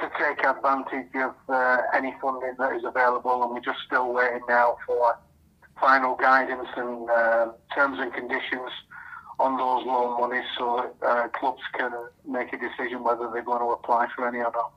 to 0.00 0.10
take 0.16 0.44
advantage 0.44 1.08
of 1.16 1.34
uh, 1.48 1.78
any 1.92 2.14
funding 2.22 2.54
that 2.58 2.72
is 2.76 2.84
available, 2.84 3.42
and 3.42 3.52
we're 3.52 3.60
just 3.60 3.80
still 3.84 4.12
waiting 4.12 4.42
now 4.48 4.76
for 4.86 5.18
final 5.80 6.14
guidance 6.14 6.68
and 6.76 7.10
uh, 7.10 7.48
terms 7.74 7.98
and 8.00 8.12
conditions 8.12 8.70
on 9.40 9.56
those 9.56 9.84
loan 9.86 10.20
monies, 10.20 10.44
so 10.56 10.92
uh, 11.06 11.28
clubs 11.28 11.62
can 11.76 11.92
make 12.26 12.52
a 12.52 12.58
decision 12.58 13.04
whether 13.04 13.28
they're 13.32 13.42
going 13.42 13.60
to 13.60 13.66
apply 13.66 14.08
for 14.14 14.26
any 14.26 14.38
or 14.38 14.52
not. 14.52 14.72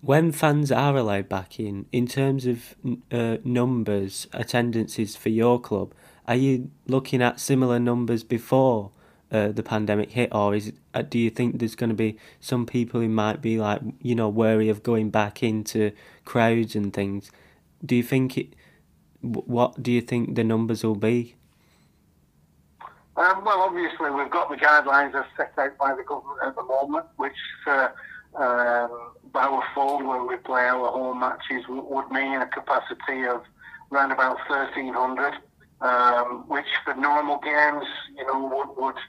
When 0.00 0.32
fans 0.32 0.70
are 0.70 0.96
allowed 0.96 1.30
back 1.30 1.58
in, 1.58 1.86
in 1.90 2.06
terms 2.06 2.46
of 2.46 2.74
uh, 3.10 3.38
numbers, 3.42 4.26
attendances 4.34 5.16
for 5.16 5.30
your 5.30 5.58
club, 5.58 5.94
are 6.28 6.34
you 6.34 6.70
looking 6.86 7.22
at 7.22 7.40
similar 7.40 7.78
numbers 7.78 8.22
before? 8.22 8.90
Uh, 9.32 9.48
the 9.50 9.62
pandemic 9.62 10.12
hit, 10.12 10.28
or 10.32 10.54
is 10.54 10.68
it, 10.68 10.74
uh, 10.92 11.02
do 11.02 11.18
you 11.18 11.28
think 11.28 11.58
there's 11.58 11.74
going 11.74 11.90
to 11.90 11.96
be 11.96 12.16
some 12.38 12.66
people 12.66 13.00
who 13.00 13.08
might 13.08 13.40
be 13.40 13.58
like 13.58 13.80
you 14.00 14.14
know 14.14 14.28
wary 14.28 14.68
of 14.68 14.82
going 14.82 15.10
back 15.10 15.42
into 15.42 15.90
crowds 16.24 16.76
and 16.76 16.92
things? 16.92 17.32
Do 17.84 17.96
you 17.96 18.02
think 18.02 18.38
it? 18.38 18.54
What 19.22 19.82
do 19.82 19.90
you 19.90 20.02
think 20.02 20.36
the 20.36 20.44
numbers 20.44 20.84
will 20.84 20.94
be? 20.94 21.34
Um, 23.16 23.44
well, 23.44 23.60
obviously 23.60 24.10
we've 24.10 24.30
got 24.30 24.50
the 24.50 24.56
guidelines 24.56 25.14
as 25.14 25.24
set 25.36 25.52
out 25.56 25.78
by 25.78 25.94
the 25.94 26.02
government 26.02 26.40
at 26.44 26.56
the 26.56 26.64
moment, 26.64 27.06
which 27.16 27.32
uh, 27.66 27.88
um, 28.34 29.12
Bower 29.32 29.62
Fold, 29.74 30.04
where 30.04 30.24
we 30.24 30.36
play 30.36 30.62
our 30.62 30.88
home 30.88 31.20
matches, 31.20 31.64
would 31.68 32.10
mean 32.10 32.40
a 32.40 32.48
capacity 32.48 33.24
of 33.26 33.42
around 33.92 34.10
about 34.10 34.36
1,300, 34.48 35.34
um, 35.80 36.44
which 36.48 36.66
for 36.84 36.94
normal 36.94 37.38
games, 37.38 37.84
you 38.16 38.26
know, 38.26 38.46
would, 38.46 38.82
would 38.82 39.00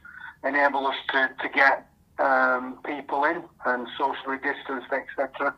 enable 0.44 0.88
us 0.88 0.96
to, 1.12 1.30
to 1.42 1.50
get 1.50 1.88
um, 2.20 2.80
people 2.86 3.24
in 3.26 3.44
and 3.66 3.88
socially 3.98 4.38
distanced, 4.38 4.92
etc. 4.92 5.54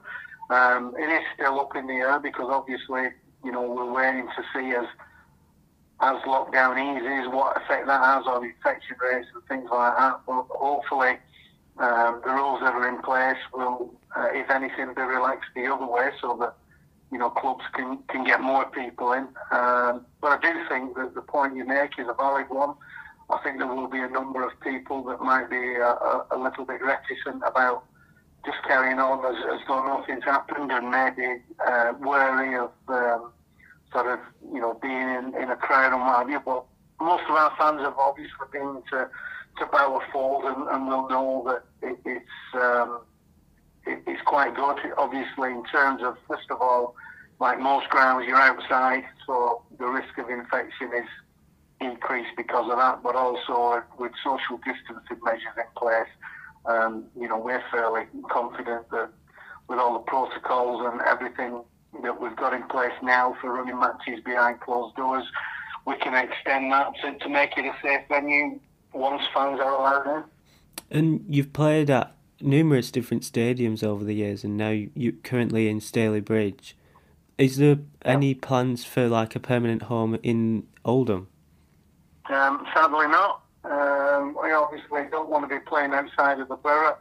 Um, 0.50 0.94
it 0.98 1.10
is 1.10 1.24
still 1.36 1.60
up 1.60 1.76
in 1.76 1.88
the 1.88 1.94
air 1.94 2.20
because 2.20 2.48
obviously, 2.50 3.10
you 3.44 3.52
know, 3.52 3.70
we're 3.70 3.92
waiting 3.92 4.28
to 4.28 4.44
see 4.54 4.76
as 4.76 4.86
as 6.00 6.18
lockdown 6.28 6.78
eases 6.78 7.28
what 7.34 7.58
effect 7.58 7.88
that 7.88 8.04
has 8.04 8.26
on 8.28 8.46
infection 8.46 8.96
rates 9.02 9.28
and 9.34 9.44
things 9.48 9.68
like 9.72 9.98
that. 9.98 10.20
But 10.28 10.46
hopefully, 10.52 11.18
um, 11.80 12.22
the 12.24 12.32
rules 12.32 12.60
that 12.62 12.74
are 12.74 12.88
in 12.88 13.02
place 13.02 13.38
will, 13.52 13.94
uh, 14.16 14.28
if 14.32 14.50
anything, 14.50 14.94
be 14.96 15.02
relaxed 15.02 15.50
the 15.56 15.66
other 15.66 15.88
way 15.88 16.10
so 16.22 16.38
that 16.40 16.56
you 17.12 17.18
know 17.18 17.30
clubs 17.30 17.64
can 17.74 18.00
can 18.10 18.24
get 18.26 18.42
more 18.42 18.66
people 18.66 19.14
in. 19.14 19.28
Um, 19.52 20.06
but 20.22 20.32
I 20.32 20.40
do 20.42 20.54
think 20.70 20.96
that 20.96 21.16
the 21.16 21.22
point 21.22 21.56
you 21.56 21.66
make 21.66 21.98
is 21.98 22.08
a 22.08 22.14
valid 22.14 22.50
one. 22.50 22.76
I 23.30 23.38
think 23.44 23.58
there 23.58 23.68
will 23.68 23.88
be 23.90 24.00
a 24.00 24.10
number 24.10 24.46
of 24.46 24.58
people 24.62 25.04
that 25.06 25.22
might 25.22 25.50
be 25.50 25.76
a, 25.76 25.86
a, 25.86 26.26
a 26.32 26.38
little 26.38 26.64
bit 26.66 26.82
reticent 26.82 27.44
about 27.46 27.84
just 28.46 28.58
carrying 28.66 29.00
on 29.00 29.20
as, 29.26 29.44
as 29.54 29.60
though 29.68 29.86
nothing's 29.86 30.24
happened 30.24 30.72
and 30.72 30.90
maybe 30.90 31.42
uh, 31.68 31.94
wary 32.00 32.58
of 32.58 32.72
um, 32.88 33.32
sort 33.92 34.08
of, 34.08 34.20
you 34.54 34.62
know, 34.62 34.74
being 34.82 34.94
in, 34.94 35.34
in 35.36 35.50
a 35.50 35.56
crowd 35.58 35.92
and 35.92 36.02
what 36.02 36.20
have 36.20 36.30
you. 36.30 36.40
But 36.44 36.64
most 37.02 37.24
of 37.30 37.36
our 37.36 37.54
fans 37.58 37.82
have 37.82 37.98
obviously 37.98 38.48
been 38.52 38.82
to, 38.92 39.10
to 39.60 39.66
Bower 39.66 40.02
Fold 40.14 40.46
and, 40.46 40.68
and 40.70 40.88
will 40.88 41.10
know 41.10 41.44
that 41.48 41.90
it, 41.90 42.00
it's, 42.06 42.56
um, 42.56 43.02
it, 43.88 44.04
it's 44.06 44.22
quite 44.24 44.56
good, 44.56 44.78
obviously, 44.98 45.52
in 45.52 45.64
terms 45.66 46.02
of, 46.04 46.18
first 46.28 46.50
of 46.52 46.62
all, 46.62 46.96
like 47.40 47.60
most 47.60 47.90
grounds, 47.90 48.26
you're 48.28 48.38
outside, 48.38 49.04
so 49.26 49.62
the 49.80 49.86
risk 49.86 50.18
of 50.18 50.30
infection 50.30 50.92
is 50.96 51.08
increased 51.80 52.32
because 52.36 52.70
of 52.72 52.78
that, 52.78 53.04
but 53.04 53.16
also 53.16 53.84
with 54.00 54.12
social 54.24 54.58
distancing 54.58 55.24
measures 55.24 55.56
in 55.58 55.64
place, 55.78 56.10
um, 56.66 57.06
you 57.20 57.28
know, 57.28 57.38
we're 57.38 57.64
fairly 57.72 58.06
confident 58.30 58.90
that 58.90 59.10
with 59.68 59.80
all 59.80 59.94
the 59.94 60.00
protocols 60.00 60.90
and 60.92 61.02
everything 61.02 61.62
that 62.02 62.20
we've 62.20 62.36
got 62.36 62.54
in 62.54 62.64
place 62.64 62.92
now 63.02 63.36
for 63.40 63.54
running 63.54 63.80
matches 63.80 64.20
behind 64.26 64.60
closed 64.60 64.96
doors, 64.96 65.24
we 65.86 65.96
can 65.98 66.14
extend 66.14 66.72
that 66.72 66.92
to, 67.02 67.18
to 67.20 67.30
make 67.30 67.52
it 67.58 67.66
a 67.66 67.74
safe 67.82 68.02
venue 68.10 68.60
once 68.94 69.22
fans 69.34 69.60
are 69.60 69.74
allowed 69.74 70.18
in. 70.18 70.24
And 70.90 71.26
you've 71.28 71.54
played 71.54 71.90
at 71.90 72.17
numerous 72.42 72.92
different 72.92 73.24
stadiums 73.24 73.84
over 73.84 74.04
the 74.04 74.16
years, 74.16 74.44
and 74.44 74.58
now 74.58 74.70
you're 74.70 75.14
currently 75.24 75.68
in 75.68 75.80
Stalybridge. 75.80 76.74
Is 77.38 77.58
there 77.58 77.78
any 78.04 78.34
plans 78.34 78.84
for 78.84 79.08
like 79.08 79.36
a 79.36 79.40
permanent 79.40 79.84
home 79.84 80.18
in 80.24 80.68
Oldham? 80.84 81.28
Um, 82.30 82.66
sadly 82.74 83.08
not. 83.08 83.44
Um, 83.64 84.36
we 84.42 84.52
obviously 84.52 85.04
don't 85.12 85.30
want 85.30 85.48
to 85.48 85.56
be 85.56 85.64
playing 85.66 85.94
outside 85.94 86.40
of 86.40 86.48
the 86.48 86.56
borough, 86.56 86.98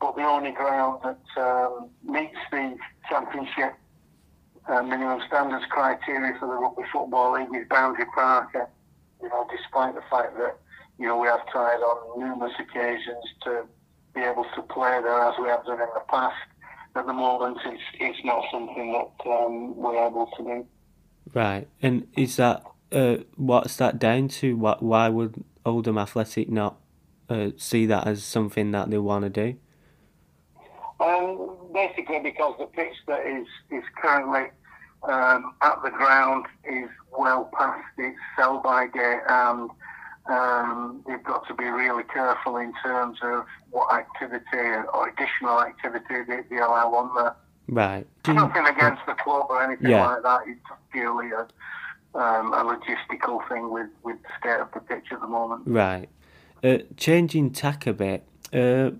but 0.00 0.14
the 0.14 0.22
only 0.22 0.52
ground 0.52 1.00
that 1.02 1.42
um, 1.42 1.88
meets 2.04 2.36
the 2.50 2.76
championship 3.08 3.74
uh, 4.68 4.82
minimum 4.82 5.20
standards 5.26 5.64
criteria 5.70 6.38
for 6.38 6.46
the 6.46 6.54
Rugby 6.54 6.82
Football 6.92 7.34
League 7.34 7.48
is 7.54 7.66
Boundary 7.68 8.06
Park. 8.14 8.50
You 8.54 9.28
know, 9.28 9.46
despite 9.50 9.94
the 9.94 10.02
fact 10.10 10.36
that 10.36 10.58
you 10.98 11.06
know 11.06 11.18
we 11.18 11.26
have 11.26 11.46
tried 11.48 11.80
on 11.80 12.20
numerous 12.20 12.52
occasions 12.58 13.24
to 13.44 13.64
be 14.14 14.20
able 14.20 14.46
to 14.54 14.62
play 14.62 15.00
there 15.02 15.22
as 15.22 15.34
we 15.40 15.48
have 15.48 15.64
done 15.64 15.80
in 15.80 15.88
the 15.94 16.02
past, 16.08 16.36
at 16.96 17.06
the 17.06 17.12
moment 17.12 17.58
it's 17.64 17.82
it's 17.98 18.18
not 18.24 18.44
something 18.50 18.92
that 18.92 19.30
um, 19.30 19.76
we're 19.76 20.06
able 20.06 20.28
to 20.36 20.42
do. 20.42 20.66
Right, 21.32 21.68
and 21.80 22.08
is 22.16 22.36
that 22.36 22.64
uh, 22.92 23.18
what's 23.36 23.76
that 23.76 23.98
down 23.98 24.28
to? 24.28 24.56
What 24.56 24.82
why 24.82 25.08
would 25.08 25.44
Oldham 25.64 25.98
Athletic 25.98 26.48
not 26.48 26.76
uh, 27.28 27.50
see 27.56 27.86
that 27.86 28.06
as 28.06 28.24
something 28.24 28.72
that 28.72 28.90
they 28.90 28.98
want 28.98 29.24
to 29.24 29.30
do? 29.30 29.56
Um, 30.98 31.56
basically, 31.72 32.20
because 32.20 32.56
the 32.58 32.66
pitch 32.66 32.94
that 33.06 33.26
is 33.26 33.46
is 33.70 33.84
currently 34.02 34.50
um, 35.04 35.54
at 35.62 35.80
the 35.82 35.90
ground 35.90 36.46
is 36.64 36.90
well 37.16 37.50
past 37.56 37.84
its 37.98 38.18
sell-by 38.36 38.88
date, 38.88 39.20
and 39.28 39.70
um, 40.30 41.02
they've 41.06 41.22
got 41.24 41.46
to 41.48 41.54
be 41.54 41.64
really 41.64 42.04
careful 42.04 42.56
in 42.56 42.72
terms 42.82 43.18
of 43.22 43.44
what 43.70 43.92
activity 43.92 44.44
or 44.94 45.08
additional 45.08 45.60
activity 45.60 46.22
they, 46.26 46.40
they 46.48 46.56
allow 46.58 46.94
on 46.94 47.14
there. 47.16 47.34
Right. 47.68 48.06
Nothing 48.26 48.66
against 48.66 49.02
the 49.06 49.14
club 49.14 49.46
or 49.48 49.62
anything 49.62 49.90
Yeah. 49.90 50.06
like 50.06 50.22
that. 50.22 50.40
It's 50.46 50.60
purely 50.92 51.30
a, 51.30 51.46
um, 52.18 52.52
a 52.52 52.64
logistical 52.64 53.46
thing 53.48 53.70
with, 53.70 53.88
with 54.02 54.16
the 54.22 54.28
state 54.38 54.60
of 54.60 54.68
the 54.72 54.80
pitch 54.80 55.06
at 55.12 55.20
the 55.20 55.26
moment. 55.26 55.62
Right. 55.66 56.08
Uh, 56.62 56.78
changing 56.96 57.50
tack 57.50 57.86
a 57.86 57.92
bit. 57.92 58.24
Uh, 58.52 58.90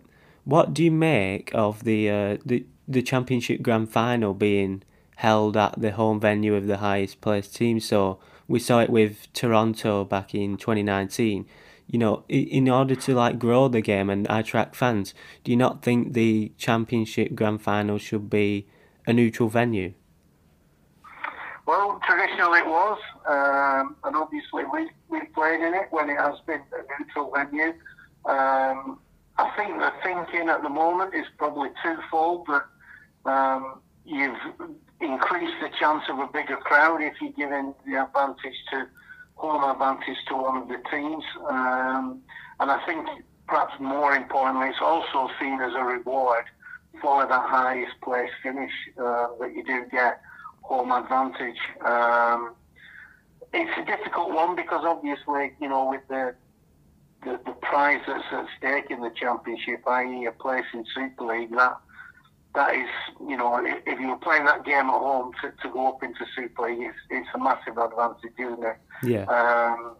what 0.44 0.72
do 0.74 0.82
you 0.84 0.90
make 0.90 1.50
of 1.54 1.84
the 1.84 2.08
uh, 2.10 2.36
the 2.46 2.64
the 2.88 3.02
championship 3.02 3.60
grand 3.62 3.90
final 3.90 4.32
being 4.32 4.82
held 5.16 5.56
at 5.56 5.78
the 5.80 5.92
home 5.92 6.18
venue 6.18 6.54
of 6.54 6.66
the 6.66 6.78
highest 6.78 7.20
placed 7.20 7.54
team? 7.54 7.78
So 7.78 8.18
we 8.50 8.58
saw 8.58 8.80
it 8.80 8.90
with 8.90 9.32
Toronto 9.32 10.04
back 10.04 10.34
in 10.34 10.56
2019. 10.56 11.46
You 11.86 11.98
know, 11.98 12.24
in 12.28 12.68
order 12.68 12.96
to 12.96 13.14
like 13.14 13.38
grow 13.38 13.68
the 13.68 13.80
game 13.80 14.10
and 14.10 14.26
attract 14.28 14.74
fans, 14.74 15.14
do 15.44 15.52
you 15.52 15.56
not 15.56 15.82
think 15.82 16.14
the 16.14 16.52
championship 16.58 17.36
grand 17.36 17.62
final 17.62 17.96
should 17.98 18.28
be 18.28 18.66
a 19.06 19.12
neutral 19.12 19.48
venue? 19.48 19.94
Well, 21.66 22.00
traditionally 22.04 22.58
it 22.58 22.66
was, 22.66 22.98
um, 23.28 23.94
and 24.02 24.16
obviously 24.16 24.64
we, 24.72 24.90
we 25.08 25.24
played 25.26 25.60
in 25.60 25.72
it 25.72 25.86
when 25.90 26.10
it 26.10 26.16
has 26.16 26.34
been 26.44 26.60
a 26.72 26.82
neutral 26.98 27.32
venue. 27.32 27.72
Um, 28.24 28.98
I 29.38 29.52
think 29.56 29.78
the 29.78 29.92
thinking 30.02 30.48
at 30.48 30.62
the 30.62 30.68
moment 30.68 31.14
is 31.14 31.26
probably 31.38 31.70
twofold 31.84 32.48
that 32.48 33.30
um, 33.30 33.80
you've 34.04 34.36
increased 35.00 35.54
the 35.60 35.70
chance 35.78 36.02
of 36.08 36.18
a 36.18 36.26
bigger 36.26 36.56
crowd 36.56 37.02
if 37.02 37.14
you're 37.20 37.32
giving 37.32 37.74
the 37.86 38.02
advantage 38.02 38.56
to 38.70 38.86
home 39.36 39.64
advantage 39.64 40.18
to 40.28 40.34
one 40.36 40.62
of 40.62 40.68
the 40.68 40.76
teams. 40.90 41.24
Um, 41.48 42.20
and 42.60 42.70
I 42.70 42.84
think 42.86 43.06
perhaps 43.48 43.72
more 43.80 44.14
importantly, 44.14 44.68
it's 44.68 44.78
also 44.80 45.32
seen 45.40 45.60
as 45.60 45.72
a 45.74 45.82
reward 45.82 46.44
for 47.00 47.26
that 47.26 47.48
highest 47.48 48.00
place 48.02 48.30
finish 48.42 48.72
uh, 48.98 49.28
that 49.40 49.54
you 49.54 49.64
do 49.64 49.86
get 49.90 50.20
home 50.62 50.92
advantage. 50.92 51.58
Um, 51.84 52.54
it's 53.52 53.70
a 53.78 53.84
difficult 53.84 54.32
one 54.32 54.54
because 54.54 54.84
obviously, 54.84 55.54
you 55.60 55.68
know, 55.68 55.88
with 55.88 56.06
the 56.08 56.34
the, 57.24 57.38
the 57.44 57.52
prize 57.52 58.00
that's 58.06 58.24
at 58.32 58.46
stake 58.56 58.90
in 58.90 59.00
the 59.02 59.10
championship, 59.10 59.86
i.e., 59.86 60.24
a 60.24 60.32
place 60.32 60.64
in 60.72 60.86
Super 60.94 61.26
League, 61.26 61.50
that 61.50 61.76
that 62.54 62.74
is, 62.74 62.88
you 63.20 63.36
know, 63.36 63.64
if, 63.64 63.78
if 63.86 64.00
you 64.00 64.08
were 64.08 64.16
playing 64.16 64.44
that 64.44 64.64
game 64.64 64.86
at 64.86 64.98
home 64.98 65.32
to, 65.42 65.52
to 65.62 65.72
go 65.72 65.88
up 65.88 66.02
into 66.02 66.24
Super 66.34 66.62
League, 66.68 66.80
it's, 66.80 66.98
it's 67.10 67.28
a 67.34 67.38
massive 67.38 67.78
advantage, 67.78 68.32
isn't 68.38 68.64
it? 68.64 68.76
Yeah. 69.02 69.24
Um, 69.24 69.96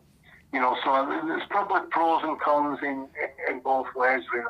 you 0.53 0.61
know, 0.61 0.77
so 0.85 1.07
there's 1.27 1.43
probably 1.49 1.89
pros 1.91 2.23
and 2.25 2.41
cons 2.41 2.81
in, 2.83 3.07
in, 3.49 3.61
both 3.61 3.87
ways, 3.95 4.23
really. 4.35 4.47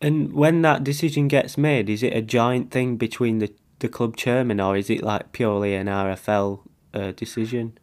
And 0.00 0.32
when 0.32 0.62
that 0.62 0.82
decision 0.82 1.28
gets 1.28 1.56
made, 1.56 1.88
is 1.88 2.02
it 2.02 2.14
a 2.14 2.22
joint 2.22 2.72
thing 2.72 2.96
between 2.96 3.38
the, 3.38 3.52
the 3.78 3.88
club 3.88 4.16
chairman 4.16 4.60
or 4.60 4.76
is 4.76 4.90
it 4.90 5.02
like 5.02 5.32
purely 5.32 5.74
an 5.74 5.86
RFL 5.86 6.60
uh, 6.94 7.12
decision? 7.12 7.78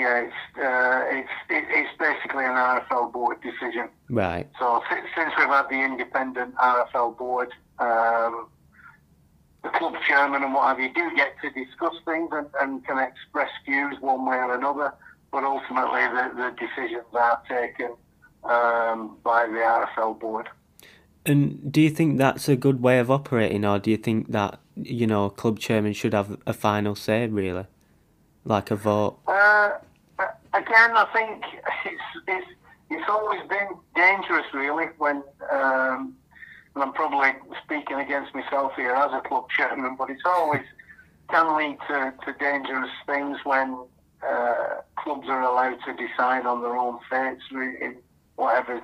Yeah, 0.00 0.24
it's 0.28 0.42
uh, 0.56 1.18
it's 1.18 1.28
it, 1.50 1.64
it's 1.68 1.90
basically 1.98 2.46
an 2.46 2.52
RFL 2.52 3.12
board 3.12 3.36
decision. 3.42 3.90
Right. 4.08 4.48
So 4.58 4.82
since, 4.88 5.06
since 5.14 5.32
we've 5.36 5.46
had 5.46 5.68
the 5.68 5.82
independent 5.84 6.54
RFL 6.54 7.18
board, 7.18 7.50
um, 7.78 8.48
the 9.62 9.68
club 9.68 9.94
chairman 10.08 10.42
and 10.42 10.54
what 10.54 10.68
have 10.68 10.80
you 10.80 10.90
do 10.94 11.14
get 11.14 11.34
to 11.42 11.50
discuss 11.50 11.94
things 12.06 12.30
and, 12.32 12.46
and 12.62 12.86
can 12.86 12.98
express 12.98 13.50
views 13.66 13.94
one 14.00 14.24
way 14.24 14.36
or 14.36 14.54
another, 14.54 14.94
but 15.30 15.44
ultimately 15.44 16.00
the, 16.00 16.32
the 16.34 16.50
decisions 16.58 17.04
are 17.12 17.42
taken 17.46 17.90
um, 18.44 19.18
by 19.22 19.46
the 19.46 19.58
RFL 19.58 20.18
board. 20.18 20.48
And 21.26 21.70
do 21.70 21.82
you 21.82 21.90
think 21.90 22.16
that's 22.16 22.48
a 22.48 22.56
good 22.56 22.80
way 22.82 22.98
of 23.00 23.10
operating, 23.10 23.66
or 23.66 23.78
do 23.78 23.90
you 23.90 23.98
think 23.98 24.32
that 24.32 24.60
you 24.76 25.06
know 25.06 25.28
club 25.28 25.58
chairman 25.58 25.92
should 25.92 26.14
have 26.14 26.38
a 26.46 26.54
final 26.54 26.94
say, 26.94 27.26
really, 27.26 27.66
like 28.46 28.70
a 28.70 28.76
vote? 28.76 29.18
Uh, 29.26 29.72
again, 30.54 30.90
I 30.96 31.06
think 31.12 31.44
it's, 31.84 32.02
it's 32.28 32.46
it's 32.92 33.08
always 33.08 33.40
been 33.48 33.68
dangerous, 33.94 34.46
really, 34.52 34.86
when 34.98 35.22
um, 35.52 36.16
and 36.74 36.84
I'm 36.84 36.92
probably 36.92 37.30
speaking 37.64 37.98
against 37.98 38.34
myself 38.34 38.72
here 38.76 38.92
as 38.94 39.12
a 39.12 39.20
club 39.20 39.46
chairman, 39.56 39.96
but 39.96 40.10
it's 40.10 40.22
always 40.24 40.62
can 41.28 41.56
lead 41.56 41.78
to, 41.88 42.12
to 42.24 42.38
dangerous 42.38 42.90
things 43.06 43.38
when 43.44 43.78
uh, 44.26 44.80
clubs 44.96 45.28
are 45.28 45.42
allowed 45.42 45.78
to 45.86 45.92
decide 45.94 46.44
on 46.46 46.60
their 46.60 46.76
own 46.76 46.98
fates 47.08 47.42
in 47.52 47.96
whatever 48.36 48.82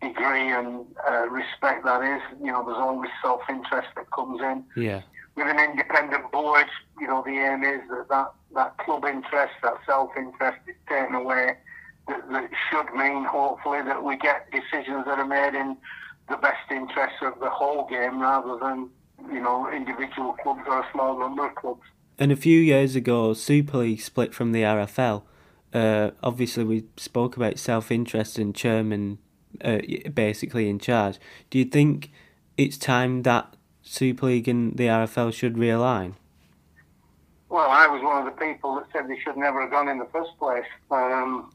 degree 0.00 0.52
and 0.52 0.86
uh, 1.08 1.28
respect 1.28 1.84
that 1.84 2.02
is. 2.02 2.22
You 2.40 2.52
know, 2.52 2.64
there's 2.64 2.78
always 2.78 3.10
self-interest 3.22 3.88
that 3.96 4.10
comes 4.12 4.40
in 4.40 4.64
Yeah. 4.76 5.02
With 5.36 5.46
an 5.46 5.58
independent 5.58 6.30
board, 6.32 6.66
you 7.00 7.06
know, 7.06 7.22
the 7.24 7.32
aim 7.32 7.62
is 7.64 7.80
that 7.90 8.08
that, 8.08 8.32
that 8.54 8.78
club 8.78 9.04
interest, 9.04 9.54
that 9.62 9.74
self-interest 9.86 10.58
is 10.66 10.74
taken 10.88 11.14
away. 11.14 11.56
That, 12.08 12.28
that 12.30 12.50
should 12.70 12.92
mean, 12.94 13.24
hopefully, 13.24 13.82
that 13.82 14.02
we 14.02 14.16
get 14.16 14.50
decisions 14.50 15.04
that 15.06 15.18
are 15.18 15.26
made 15.26 15.54
in 15.54 15.76
the 16.28 16.36
best 16.36 16.70
interests 16.70 17.18
of 17.22 17.38
the 17.40 17.50
whole 17.50 17.86
game 17.88 18.20
rather 18.20 18.58
than, 18.60 18.90
you 19.32 19.40
know, 19.40 19.70
individual 19.70 20.32
clubs 20.34 20.62
or 20.66 20.80
a 20.80 20.86
small 20.92 21.18
number 21.18 21.46
of 21.46 21.54
clubs. 21.54 21.82
And 22.18 22.30
a 22.30 22.36
few 22.36 22.58
years 22.58 22.96
ago, 22.96 23.32
Super 23.32 23.78
League 23.78 24.00
split 24.00 24.34
from 24.34 24.52
the 24.52 24.62
RFL. 24.62 25.22
Uh, 25.72 26.10
obviously, 26.22 26.64
we 26.64 26.84
spoke 26.96 27.36
about 27.36 27.58
self-interest 27.58 28.38
and 28.38 28.54
chairman 28.54 29.18
uh, 29.64 29.78
basically 30.12 30.68
in 30.68 30.78
charge. 30.78 31.18
Do 31.48 31.58
you 31.58 31.64
think 31.64 32.10
it's 32.56 32.76
time 32.76 33.22
that 33.22 33.56
Super 33.82 34.26
League 34.26 34.48
and 34.48 34.76
the 34.76 34.86
RFL 34.86 35.32
should 35.32 35.54
realign? 35.54 36.14
Well, 37.48 37.68
I 37.68 37.86
was 37.88 38.02
one 38.02 38.18
of 38.18 38.24
the 38.24 38.40
people 38.40 38.76
that 38.76 38.86
said 38.92 39.08
they 39.08 39.18
should 39.18 39.36
never 39.36 39.62
have 39.62 39.70
gone 39.70 39.88
in 39.88 39.98
the 39.98 40.06
first 40.12 40.30
place. 40.38 40.64
Um, 40.90 41.52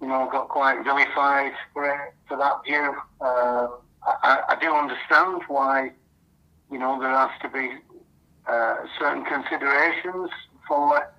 you 0.00 0.06
know, 0.06 0.28
got 0.30 0.48
quite 0.48 0.84
vilified 0.84 1.52
for, 1.72 2.12
for 2.28 2.36
that 2.36 2.64
view. 2.64 2.94
Um, 3.20 3.78
I, 4.02 4.42
I 4.50 4.56
do 4.60 4.72
understand 4.72 5.42
why, 5.48 5.92
you 6.70 6.78
know, 6.78 7.00
there 7.00 7.10
has 7.10 7.30
to 7.42 7.48
be 7.48 7.70
uh, 8.46 8.76
certain 8.98 9.24
considerations 9.24 10.30
for 10.66 11.10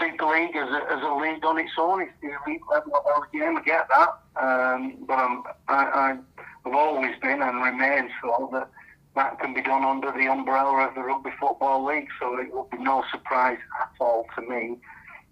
Super 0.00 0.26
League 0.26 0.56
as 0.56 0.68
a, 0.68 0.92
as 0.92 1.02
a 1.02 1.14
league 1.14 1.44
on 1.44 1.58
its 1.58 1.72
own. 1.78 2.02
It's 2.02 2.12
the 2.20 2.28
elite 2.28 2.62
level 2.70 2.94
of 2.94 3.06
our 3.06 3.28
game. 3.32 3.56
I 3.56 3.62
get 3.62 3.88
that, 3.88 4.18
um, 4.40 4.96
but 5.06 5.14
I'm, 5.14 5.42
I, 5.68 5.74
I, 5.74 6.18
I've 6.64 6.74
always 6.74 7.14
been 7.20 7.42
and 7.42 7.62
remain 7.62 8.10
so 8.22 8.48
that 8.52 8.70
that 9.16 9.40
can 9.40 9.54
be 9.54 9.62
done 9.62 9.82
under 9.82 10.12
the 10.12 10.28
umbrella 10.28 10.86
of 10.86 10.94
the 10.94 11.00
Rugby 11.00 11.30
Football 11.40 11.86
League. 11.86 12.08
So 12.20 12.38
it 12.38 12.52
would 12.54 12.70
be 12.70 12.78
no 12.78 13.02
surprise 13.10 13.58
at 13.82 13.90
all 13.98 14.26
to 14.36 14.42
me, 14.42 14.76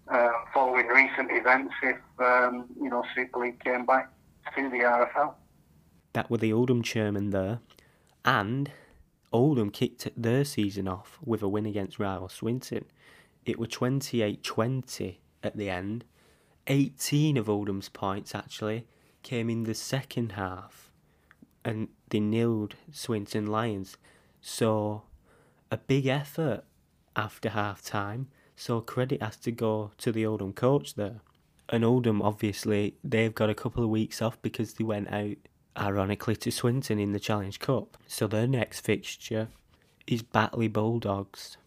uh, 0.09 0.29
following 0.53 0.87
recent 0.87 1.29
events, 1.31 1.73
if 1.81 1.97
um, 2.19 2.65
you 2.81 2.89
know 2.89 3.03
Super 3.15 3.39
League 3.39 3.63
came 3.63 3.85
back 3.85 4.11
to 4.55 4.69
the 4.69 4.79
RFL. 4.79 5.35
That 6.13 6.29
were 6.29 6.37
the 6.37 6.51
Oldham 6.51 6.81
chairman 6.81 7.29
there, 7.29 7.59
and 8.25 8.71
Oldham 9.31 9.69
kicked 9.69 10.07
their 10.17 10.43
season 10.43 10.87
off 10.87 11.19
with 11.23 11.41
a 11.41 11.47
win 11.47 11.65
against 11.65 11.99
rival 11.99 12.29
Swinton. 12.29 12.85
It 13.45 13.59
were 13.59 13.67
28-20 13.67 15.17
at 15.43 15.55
the 15.55 15.69
end. 15.69 16.05
18 16.67 17.37
of 17.37 17.47
Oldham's 17.47 17.89
points 17.89 18.33
actually 18.33 18.87
came 19.21 19.49
in 19.49 19.63
the 19.63 19.75
second 19.75 20.31
half. 20.31 20.84
And 21.65 21.89
they 22.09 22.19
nilled 22.19 22.73
Swinton 22.91 23.47
Lions. 23.47 23.97
So 24.39 25.01
a 25.71 25.77
big 25.77 26.05
effort 26.05 26.63
after 27.15 27.49
half 27.49 27.81
time. 27.81 28.27
So 28.55 28.79
credit 28.79 29.21
has 29.21 29.35
to 29.37 29.51
go 29.51 29.91
to 29.97 30.11
the 30.11 30.25
Oldham 30.25 30.53
coach 30.53 30.93
there. 30.93 31.19
And 31.67 31.83
Oldham, 31.83 32.21
obviously, 32.21 32.95
they've 33.03 33.33
got 33.33 33.49
a 33.49 33.55
couple 33.55 33.83
of 33.83 33.89
weeks 33.89 34.21
off 34.21 34.39
because 34.43 34.75
they 34.75 34.83
went 34.83 35.11
out, 35.11 35.37
ironically, 35.75 36.35
to 36.37 36.51
Swinton 36.51 36.99
in 36.99 37.11
the 37.11 37.19
Challenge 37.19 37.59
Cup. 37.59 37.97
So 38.07 38.27
their 38.27 38.47
next 38.47 38.81
fixture 38.81 39.49
is 40.05 40.21
Batley 40.21 40.67
Bulldogs. 40.67 41.57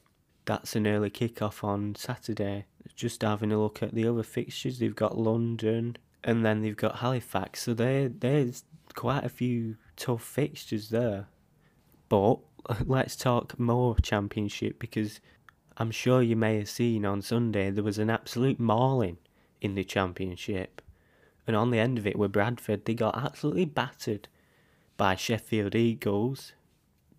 That's 0.45 0.77
an 0.77 0.87
early 0.87 1.11
kick-off 1.11 1.65
on 1.65 1.97
Saturday. 1.97 2.67
Just 2.95 3.23
having 3.23 3.53
a 3.53 3.61
look 3.61 3.83
at 3.83 3.93
the 3.93 4.07
other 4.07 4.23
fixtures, 4.23 4.79
they've 4.79 4.95
got 4.95 5.19
London 5.19 5.97
and 6.23 6.47
then 6.47 6.63
they've 6.63 6.77
got 6.77 6.97
Halifax. 6.97 7.63
So 7.63 7.75
there, 7.75 8.09
there's 8.09 8.65
quite 8.95 9.25
a 9.25 9.29
few 9.29 9.77
tough 9.97 10.23
fixtures 10.23 10.91
there. 10.91 11.27
But 12.09 12.39
let's 12.85 13.17
talk 13.17 13.59
more 13.59 13.97
championship 13.97 14.79
because 14.79 15.21
I'm 15.77 15.91
sure 15.91 16.23
you 16.23 16.37
may 16.37 16.59
have 16.59 16.69
seen 16.69 17.05
on 17.05 17.23
Sunday 17.23 17.71
there 17.71 17.85
was 17.85 17.99
an 17.99 18.11
absolute 18.11 18.59
mauling 18.59 19.19
in 19.61 19.75
the 19.75 19.85
championship. 19.85 20.83
And 21.47 21.57
on 21.57 21.71
the 21.71 21.79
end 21.79 21.99
of 21.99 22.07
it 22.07 22.19
were 22.19 22.29
Bradford. 22.29 22.85
They 22.85 22.95
got 22.95 23.17
absolutely 23.17 23.65
battered 23.65 24.29
by 24.97 25.15
Sheffield 25.15 25.75
Eagles. 25.75 26.53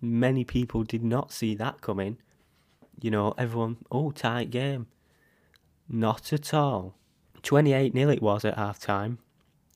Many 0.01 0.43
people 0.43 0.83
did 0.83 1.03
not 1.03 1.31
see 1.31 1.55
that 1.55 1.81
coming. 1.81 2.17
You 3.01 3.11
know, 3.11 3.33
everyone, 3.37 3.77
oh, 3.91 4.11
tight 4.11 4.51
game. 4.51 4.87
Not 5.87 6.31
at 6.31 6.53
all. 6.53 6.95
28 7.41 7.93
0 7.93 8.09
it 8.11 8.21
was 8.21 8.45
at 8.45 8.57
half 8.57 8.79
time. 8.79 9.19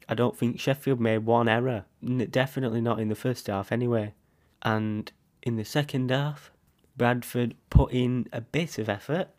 I 0.08 0.16
don't 0.16 0.38
think 0.38 0.60
Sheffield 0.60 1.00
made 1.00 1.20
one 1.20 1.48
error. 1.48 1.86
Definitely 2.30 2.82
not 2.82 3.00
in 3.00 3.10
the 3.10 3.16
first 3.16 3.48
half, 3.48 3.72
anyway. 3.72 4.14
And 4.62 5.12
in 5.42 5.56
the 5.56 5.66
second 5.66 6.12
half, 6.12 6.52
Bradford 6.98 7.56
put 7.70 7.92
in 7.92 8.28
a 8.32 8.42
bit 8.42 8.78
of 8.78 8.90
effort, 8.90 9.30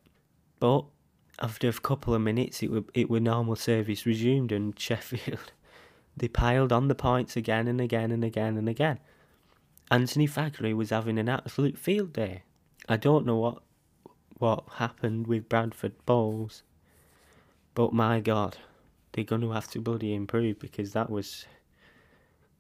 but 0.59 0.85
after 1.41 1.69
a 1.69 1.73
couple 1.73 2.15
of 2.15 2.23
minutes, 2.23 2.63
it 2.63 2.71
were, 2.71 2.85
it 2.95 3.11
were 3.11 3.21
normal 3.21 3.57
service 3.57 4.07
resumed, 4.07 4.53
and 4.53 4.79
Sheffield 4.79 5.53
they 6.17 6.29
piled 6.29 6.73
on 6.73 6.89
the 6.89 6.95
points 6.95 7.37
again 7.37 7.67
and 7.67 7.81
again 7.81 8.13
and 8.13 8.25
again 8.25 8.57
and 8.57 8.69
again. 8.69 9.01
Anthony 9.91 10.27
Fakhri 10.27 10.75
was 10.75 10.91
having 10.91 11.19
an 11.19 11.29
absolute 11.29 11.79
field 11.79 12.13
day. 12.13 12.43
I 12.89 12.97
don't 12.97 13.27
know 13.27 13.37
what 13.37 13.63
what 14.39 14.65
happened 14.77 15.27
with 15.27 15.49
Bradford 15.49 15.95
Bulls, 16.07 16.63
but 17.75 17.93
my 17.93 18.21
God, 18.21 18.57
they're 19.15 19.25
going 19.25 19.41
to 19.41 19.53
have 19.53 19.71
to 19.71 19.81
bloody 19.81 20.13
improve 20.13 20.59
because 20.59 20.93
that 20.93 21.09
was 21.09 21.47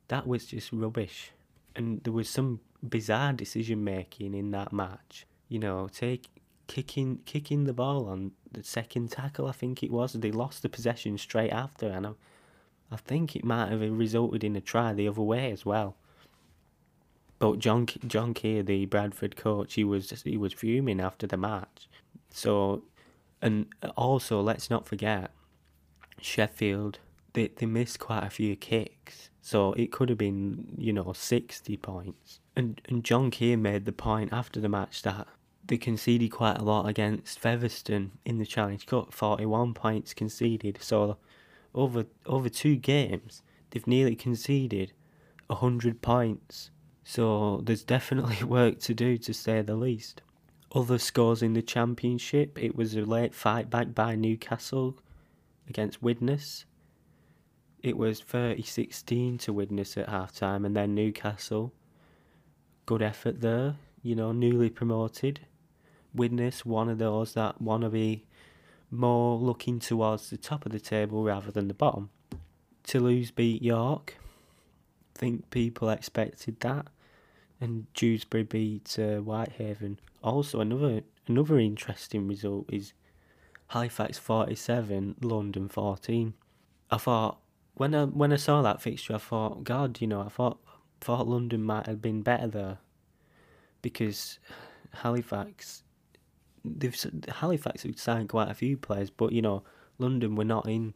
that 0.09 0.27
was 0.27 0.47
just 0.47 0.73
rubbish, 0.73 1.33
and 1.75 2.03
there 2.05 2.13
was 2.13 2.29
some 2.29 2.61
bizarre 2.83 3.33
decision 3.33 3.83
making 3.83 4.35
in 4.35 4.51
that 4.53 4.73
match. 4.73 5.27
You 5.49 5.59
know, 5.59 5.89
take 5.89 6.29
kicking 6.67 7.19
kicking 7.27 7.65
the 7.65 7.73
ball 7.73 8.09
on 8.09 8.33
the 8.53 8.63
second 8.63 9.11
tackle, 9.11 9.47
I 9.47 9.53
think 9.53 9.83
it 9.83 9.91
was. 9.91 10.13
They 10.13 10.31
lost 10.31 10.63
the 10.63 10.69
possession 10.69 11.19
straight 11.19 11.51
after, 11.51 11.89
and 11.89 12.07
I, 12.07 12.13
I 12.91 12.97
think 12.97 13.35
it 13.35 13.45
might 13.45 13.71
have 13.71 13.81
resulted 13.81 14.45
in 14.45 14.57
a 14.57 14.61
try 14.61 14.93
the 14.93 15.09
other 15.09 15.23
way 15.23 15.51
as 15.51 15.67
well. 15.67 15.97
But 17.39 17.59
John 17.59 17.87
John 18.07 18.33
Kear, 18.33 18.63
the 18.63 18.87
Bradford 18.87 19.37
coach, 19.37 19.75
he 19.75 19.85
was 19.85 20.11
he 20.23 20.37
was 20.37 20.53
fuming 20.53 21.01
after 21.01 21.27
the 21.27 21.37
match. 21.37 21.89
So, 22.31 22.85
and 23.43 23.67
also 23.97 24.41
let's 24.41 24.71
not 24.71 24.87
forget, 24.87 25.31
Sheffield 26.25 26.99
they 27.35 27.49
they 27.49 27.67
missed 27.67 27.99
quite 27.99 28.25
a 28.25 28.31
few 28.31 28.57
kicks, 28.57 29.29
so 29.43 29.73
it 29.75 29.93
could 29.93 30.09
have 30.09 30.19
been 30.19 30.75
you 30.79 30.93
know 30.93 31.13
sixty 31.13 31.77
points. 31.77 32.41
And 32.57 32.81
and 32.89 33.05
John 33.05 33.31
Kear 33.31 33.59
made 33.59 33.85
the 33.85 33.93
point 33.93 34.33
after 34.33 34.61
the 34.61 34.69
match 34.69 35.03
that 35.03 35.29
they 35.67 35.77
conceded 35.77 36.31
quite 36.31 36.59
a 36.59 36.65
lot 36.65 36.89
against 36.89 37.39
Featherstone 37.39 38.13
in 38.25 38.39
the 38.39 38.47
Challenge 38.47 38.85
Cup, 38.87 39.15
41 39.15 39.73
points 39.75 40.15
conceded. 40.15 40.79
So 40.81 41.17
over 41.75 42.07
over 42.25 42.49
two 42.49 42.77
games, 42.77 43.43
they've 43.71 43.87
nearly 43.87 44.15
conceded 44.15 44.93
100 45.49 46.01
points. 46.01 46.71
So 47.03 47.61
there's 47.65 47.83
definitely 47.83 48.45
work 48.45 48.79
to 48.81 48.95
do 48.95 49.19
to 49.19 49.35
say 49.35 49.61
the 49.63 49.75
least. 49.75 50.23
Other 50.75 50.99
scores 50.99 51.43
in 51.43 51.53
the 51.55 51.63
championship, 51.63 52.59
it 52.63 52.75
was 52.75 52.95
a 52.95 53.03
late 53.03 53.35
fight 53.35 53.71
back 53.71 53.95
by 53.95 54.17
Newcastle 54.17 54.97
against 55.69 56.03
Widnes. 56.03 56.65
It 57.83 57.97
was 57.97 58.21
30-16 58.21 59.41
to 59.41 59.53
Widnes 59.53 59.97
at 59.97 60.09
half 60.09 60.35
time 60.35 60.65
and 60.65 60.75
then 60.75 60.95
Newcastle. 60.95 61.73
Good 62.87 63.03
effort 63.03 63.41
there, 63.41 63.77
you 64.03 64.15
know, 64.15 64.33
newly 64.33 64.71
promoted 64.71 65.41
Widnes 66.15 66.65
one 66.65 66.89
of 66.89 66.99
those 66.99 67.35
that 67.35 67.61
want 67.61 67.83
to 67.83 67.91
be 67.91 68.25
more 68.91 69.37
looking 69.37 69.81
towards 69.81 70.31
the 70.31 70.37
top 70.37 70.65
of 70.65 70.73
the 70.73 70.81
table 70.81 71.25
rather 71.25 71.51
than 71.51 71.69
the 71.69 71.75
bottom. 71.75 72.11
Toulouse 72.85 73.31
beat 73.33 73.63
York. 73.63 74.17
Think 75.15 75.51
people 75.51 75.91
expected 75.91 76.61
that. 76.61 76.87
And 77.61 77.93
Dewsbury 77.95 78.45
beat 78.45 78.97
uh, 78.99 79.19
Whitehaven. 79.19 79.99
Also, 80.23 80.61
another 80.61 81.03
another 81.27 81.59
interesting 81.59 82.29
result 82.29 82.67
is 82.71 82.93
Halifax 83.69 84.19
47, 84.19 85.17
London 85.21 85.69
14. 85.69 86.35
I 86.91 86.97
thought 86.97 87.39
when 87.75 87.95
I 87.95 88.05
when 88.05 88.33
I 88.33 88.37
saw 88.37 88.63
that 88.63 88.81
fixture, 88.81 89.15
I 89.15 89.19
thought, 89.19 89.65
God, 89.65 90.01
you 90.01 90.07
know, 90.07 90.21
I 90.21 90.29
thought 90.29 90.59
thought 91.01 91.27
London 91.27 91.63
might 91.63 91.87
have 91.87 92.01
been 92.01 92.23
better 92.23 92.47
there 92.47 92.79
because 93.83 94.39
Halifax 95.03 95.83
they've 96.65 96.97
Halifax 97.29 97.83
have 97.83 97.99
signed 97.99 98.29
quite 98.29 98.51
a 98.51 98.55
few 98.55 98.77
players, 98.77 99.11
but 99.11 99.33
you 99.33 99.43
know 99.43 99.63
London 99.99 100.35
were 100.35 100.45
not 100.45 100.69
in. 100.69 100.95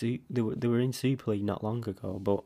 They 0.00 0.20
were 0.40 0.54
they 0.54 0.68
were 0.68 0.80
in 0.80 0.92
Super 0.92 1.32
League 1.32 1.44
not 1.44 1.64
long 1.64 1.88
ago, 1.88 2.18
but 2.22 2.44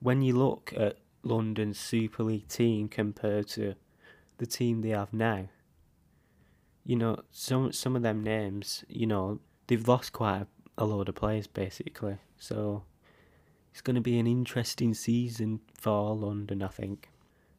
when 0.00 0.22
you 0.22 0.36
look 0.36 0.72
at 0.76 0.98
London's 1.22 1.78
Super 1.78 2.22
League 2.22 2.48
team 2.48 2.88
compared 2.88 3.48
to 3.48 3.74
the 4.38 4.46
team 4.46 4.80
they 4.80 4.90
have 4.90 5.12
now, 5.12 5.48
you 6.84 6.96
know 6.96 7.20
some 7.30 7.72
some 7.72 7.96
of 7.96 8.02
them 8.02 8.22
names, 8.22 8.84
you 8.88 9.06
know 9.06 9.40
they've 9.66 9.86
lost 9.88 10.12
quite 10.12 10.42
a, 10.42 10.46
a 10.78 10.84
load 10.84 11.08
of 11.08 11.14
players 11.14 11.46
basically. 11.46 12.18
So 12.38 12.82
it's 13.70 13.80
going 13.80 13.94
to 13.94 14.02
be 14.02 14.18
an 14.18 14.26
interesting 14.26 14.94
season 14.94 15.60
for 15.74 16.14
London, 16.14 16.62
I 16.62 16.68
think. 16.68 17.08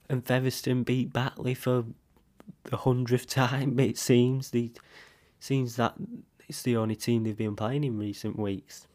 And 0.09 0.25
Featherstone 0.25 0.83
beat 0.83 1.11
Batley 1.11 1.55
for 1.55 1.85
the 2.65 2.77
hundredth 2.77 3.27
time. 3.27 3.79
It 3.79 3.97
seems 3.97 4.51
the 4.51 4.71
seems 5.39 5.75
that 5.77 5.95
it's 6.47 6.61
the 6.61 6.77
only 6.77 6.95
team 6.95 7.23
they've 7.23 7.35
been 7.35 7.55
playing 7.55 7.83
in 7.83 7.97
recent 7.97 8.37
weeks. 8.37 8.87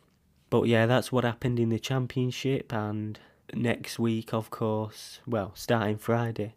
But 0.51 0.65
yeah, 0.65 0.87
that's 0.87 1.11
what 1.13 1.25
happened 1.25 1.59
in 1.59 1.69
the 1.71 1.79
championship. 1.79 2.73
And 2.73 3.19
next 3.53 3.99
week, 3.99 4.33
of 4.33 4.51
course, 4.51 5.21
well, 5.27 5.53
starting 5.55 5.99
Friday, 5.99 6.55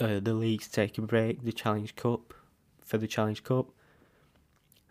uh, 0.00 0.20
the 0.20 0.34
leagues 0.34 0.68
take 0.68 0.98
a 0.98 1.02
break. 1.02 1.42
The 1.42 1.52
Challenge 1.52 1.94
Cup 1.96 2.32
for 2.86 2.96
the 2.96 3.06
Challenge 3.06 3.42
Cup. 3.42 3.66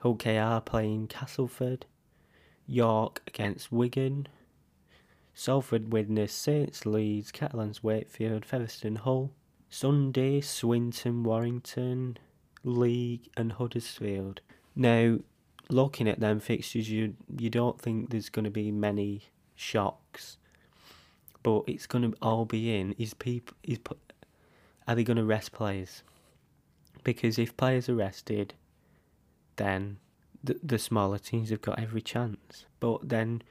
Hull 0.01 0.15
KR 0.15 0.60
playing 0.63 1.08
Castleford. 1.08 1.86
York 2.67 3.23
against 3.25 3.71
Wigan. 3.71 4.27
Salford 5.34 5.91
Widnes, 5.91 6.31
Saints 6.31 6.86
Leeds, 6.86 7.31
Catalans 7.31 7.84
Wakefield, 7.84 8.45
Featherstone 8.45 8.97
Hull. 8.97 9.31
Sunday, 9.69 10.41
Swinton, 10.41 11.23
Warrington, 11.23 12.17
League, 12.63 13.29
and 13.36 13.53
Huddersfield. 13.53 14.41
Now, 14.75 15.19
looking 15.69 16.08
at 16.08 16.19
them 16.19 16.39
fixtures, 16.39 16.89
you 16.89 17.15
you 17.38 17.49
don't 17.49 17.81
think 17.81 18.10
there's 18.10 18.29
going 18.29 18.45
to 18.45 18.51
be 18.51 18.71
many 18.71 19.23
shocks, 19.55 20.38
but 21.43 21.63
it's 21.67 21.88
going 21.88 22.12
to 22.12 22.17
all 22.21 22.45
be 22.45 22.77
in. 22.77 22.93
Is 22.97 23.13
people 23.13 23.58
is 23.63 23.79
are 24.88 24.95
they 24.95 25.03
going 25.03 25.17
to 25.17 25.25
rest 25.25 25.51
players? 25.51 26.03
Because 27.06 27.39
if 27.39 27.56
players 27.56 27.88
are 27.88 27.96
rested, 27.96 28.56
then 29.56 30.00
the 30.44 30.60
the 30.62 30.78
smaller 30.78 31.20
teams 31.20 31.52
have 31.52 31.62
got 31.62 31.80
every 31.80 32.02
chance. 32.02 32.65
But 32.82 33.08
then 33.08 33.44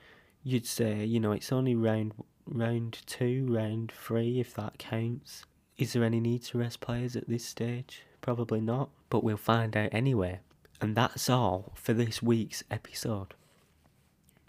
you'd 0.43 0.67
say, 0.67 1.05
you 1.05 1.19
know, 1.21 1.33
it's 1.33 1.53
only 1.53 1.75
round 1.75 2.12
round 2.47 2.99
two, 3.07 3.47
round 3.49 3.90
three, 3.93 4.40
if 4.40 4.53
that 4.55 4.77
counts. 4.79 5.47
Is 5.79 5.93
there 5.93 6.05
any 6.05 6.21
need 6.21 6.43
to 6.45 6.59
rest 6.59 6.81
players 6.81 7.17
at 7.17 7.29
this 7.29 7.45
stage? 7.45 8.03
Probably 8.21 8.61
not, 8.61 8.90
but 9.09 9.25
we'll 9.25 9.37
find 9.37 9.77
out 9.77 9.93
anyway. 9.93 10.40
And 10.81 10.97
that's 10.97 11.31
all 11.31 11.73
for 11.75 11.95
this 11.95 12.23
week's 12.23 12.62
episode. 12.71 13.35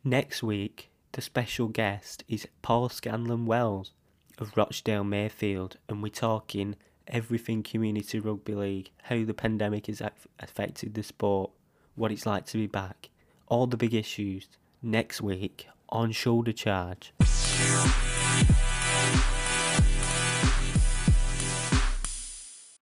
Next 0.04 0.44
week, 0.44 0.89
the 1.13 1.22
special 1.22 1.68
guest 1.68 2.24
is 2.28 2.48
Paul 2.62 2.89
Scanlon 2.89 3.46
Wells 3.46 3.91
of 4.38 4.56
Rochdale 4.58 5.04
Mayfield, 5.04 5.78
and 5.88 6.04
we're 6.04 6.10
talking 6.10 6.76
everything 7.08 7.63
Community 7.63 8.20
Rugby 8.20 8.56
League, 8.56 8.91
how 9.04 9.24
the 9.24 9.34
pandemic 9.34 9.88
has 9.88 10.02
affected 10.39 10.94
the 10.94 11.04
sport, 11.04 11.52
what 11.96 12.12
it's 12.12 12.26
like 12.26 12.46
to 12.48 12.58
be 12.58 12.68
back, 12.68 13.10
all 13.48 13.68
the 13.68 13.78
big 13.78 13.94
issues 13.94 14.48
next 14.82 15.22
week 15.22 15.68
on 15.89 16.12
Shoulder 16.12 16.54
Charge. 16.54 17.13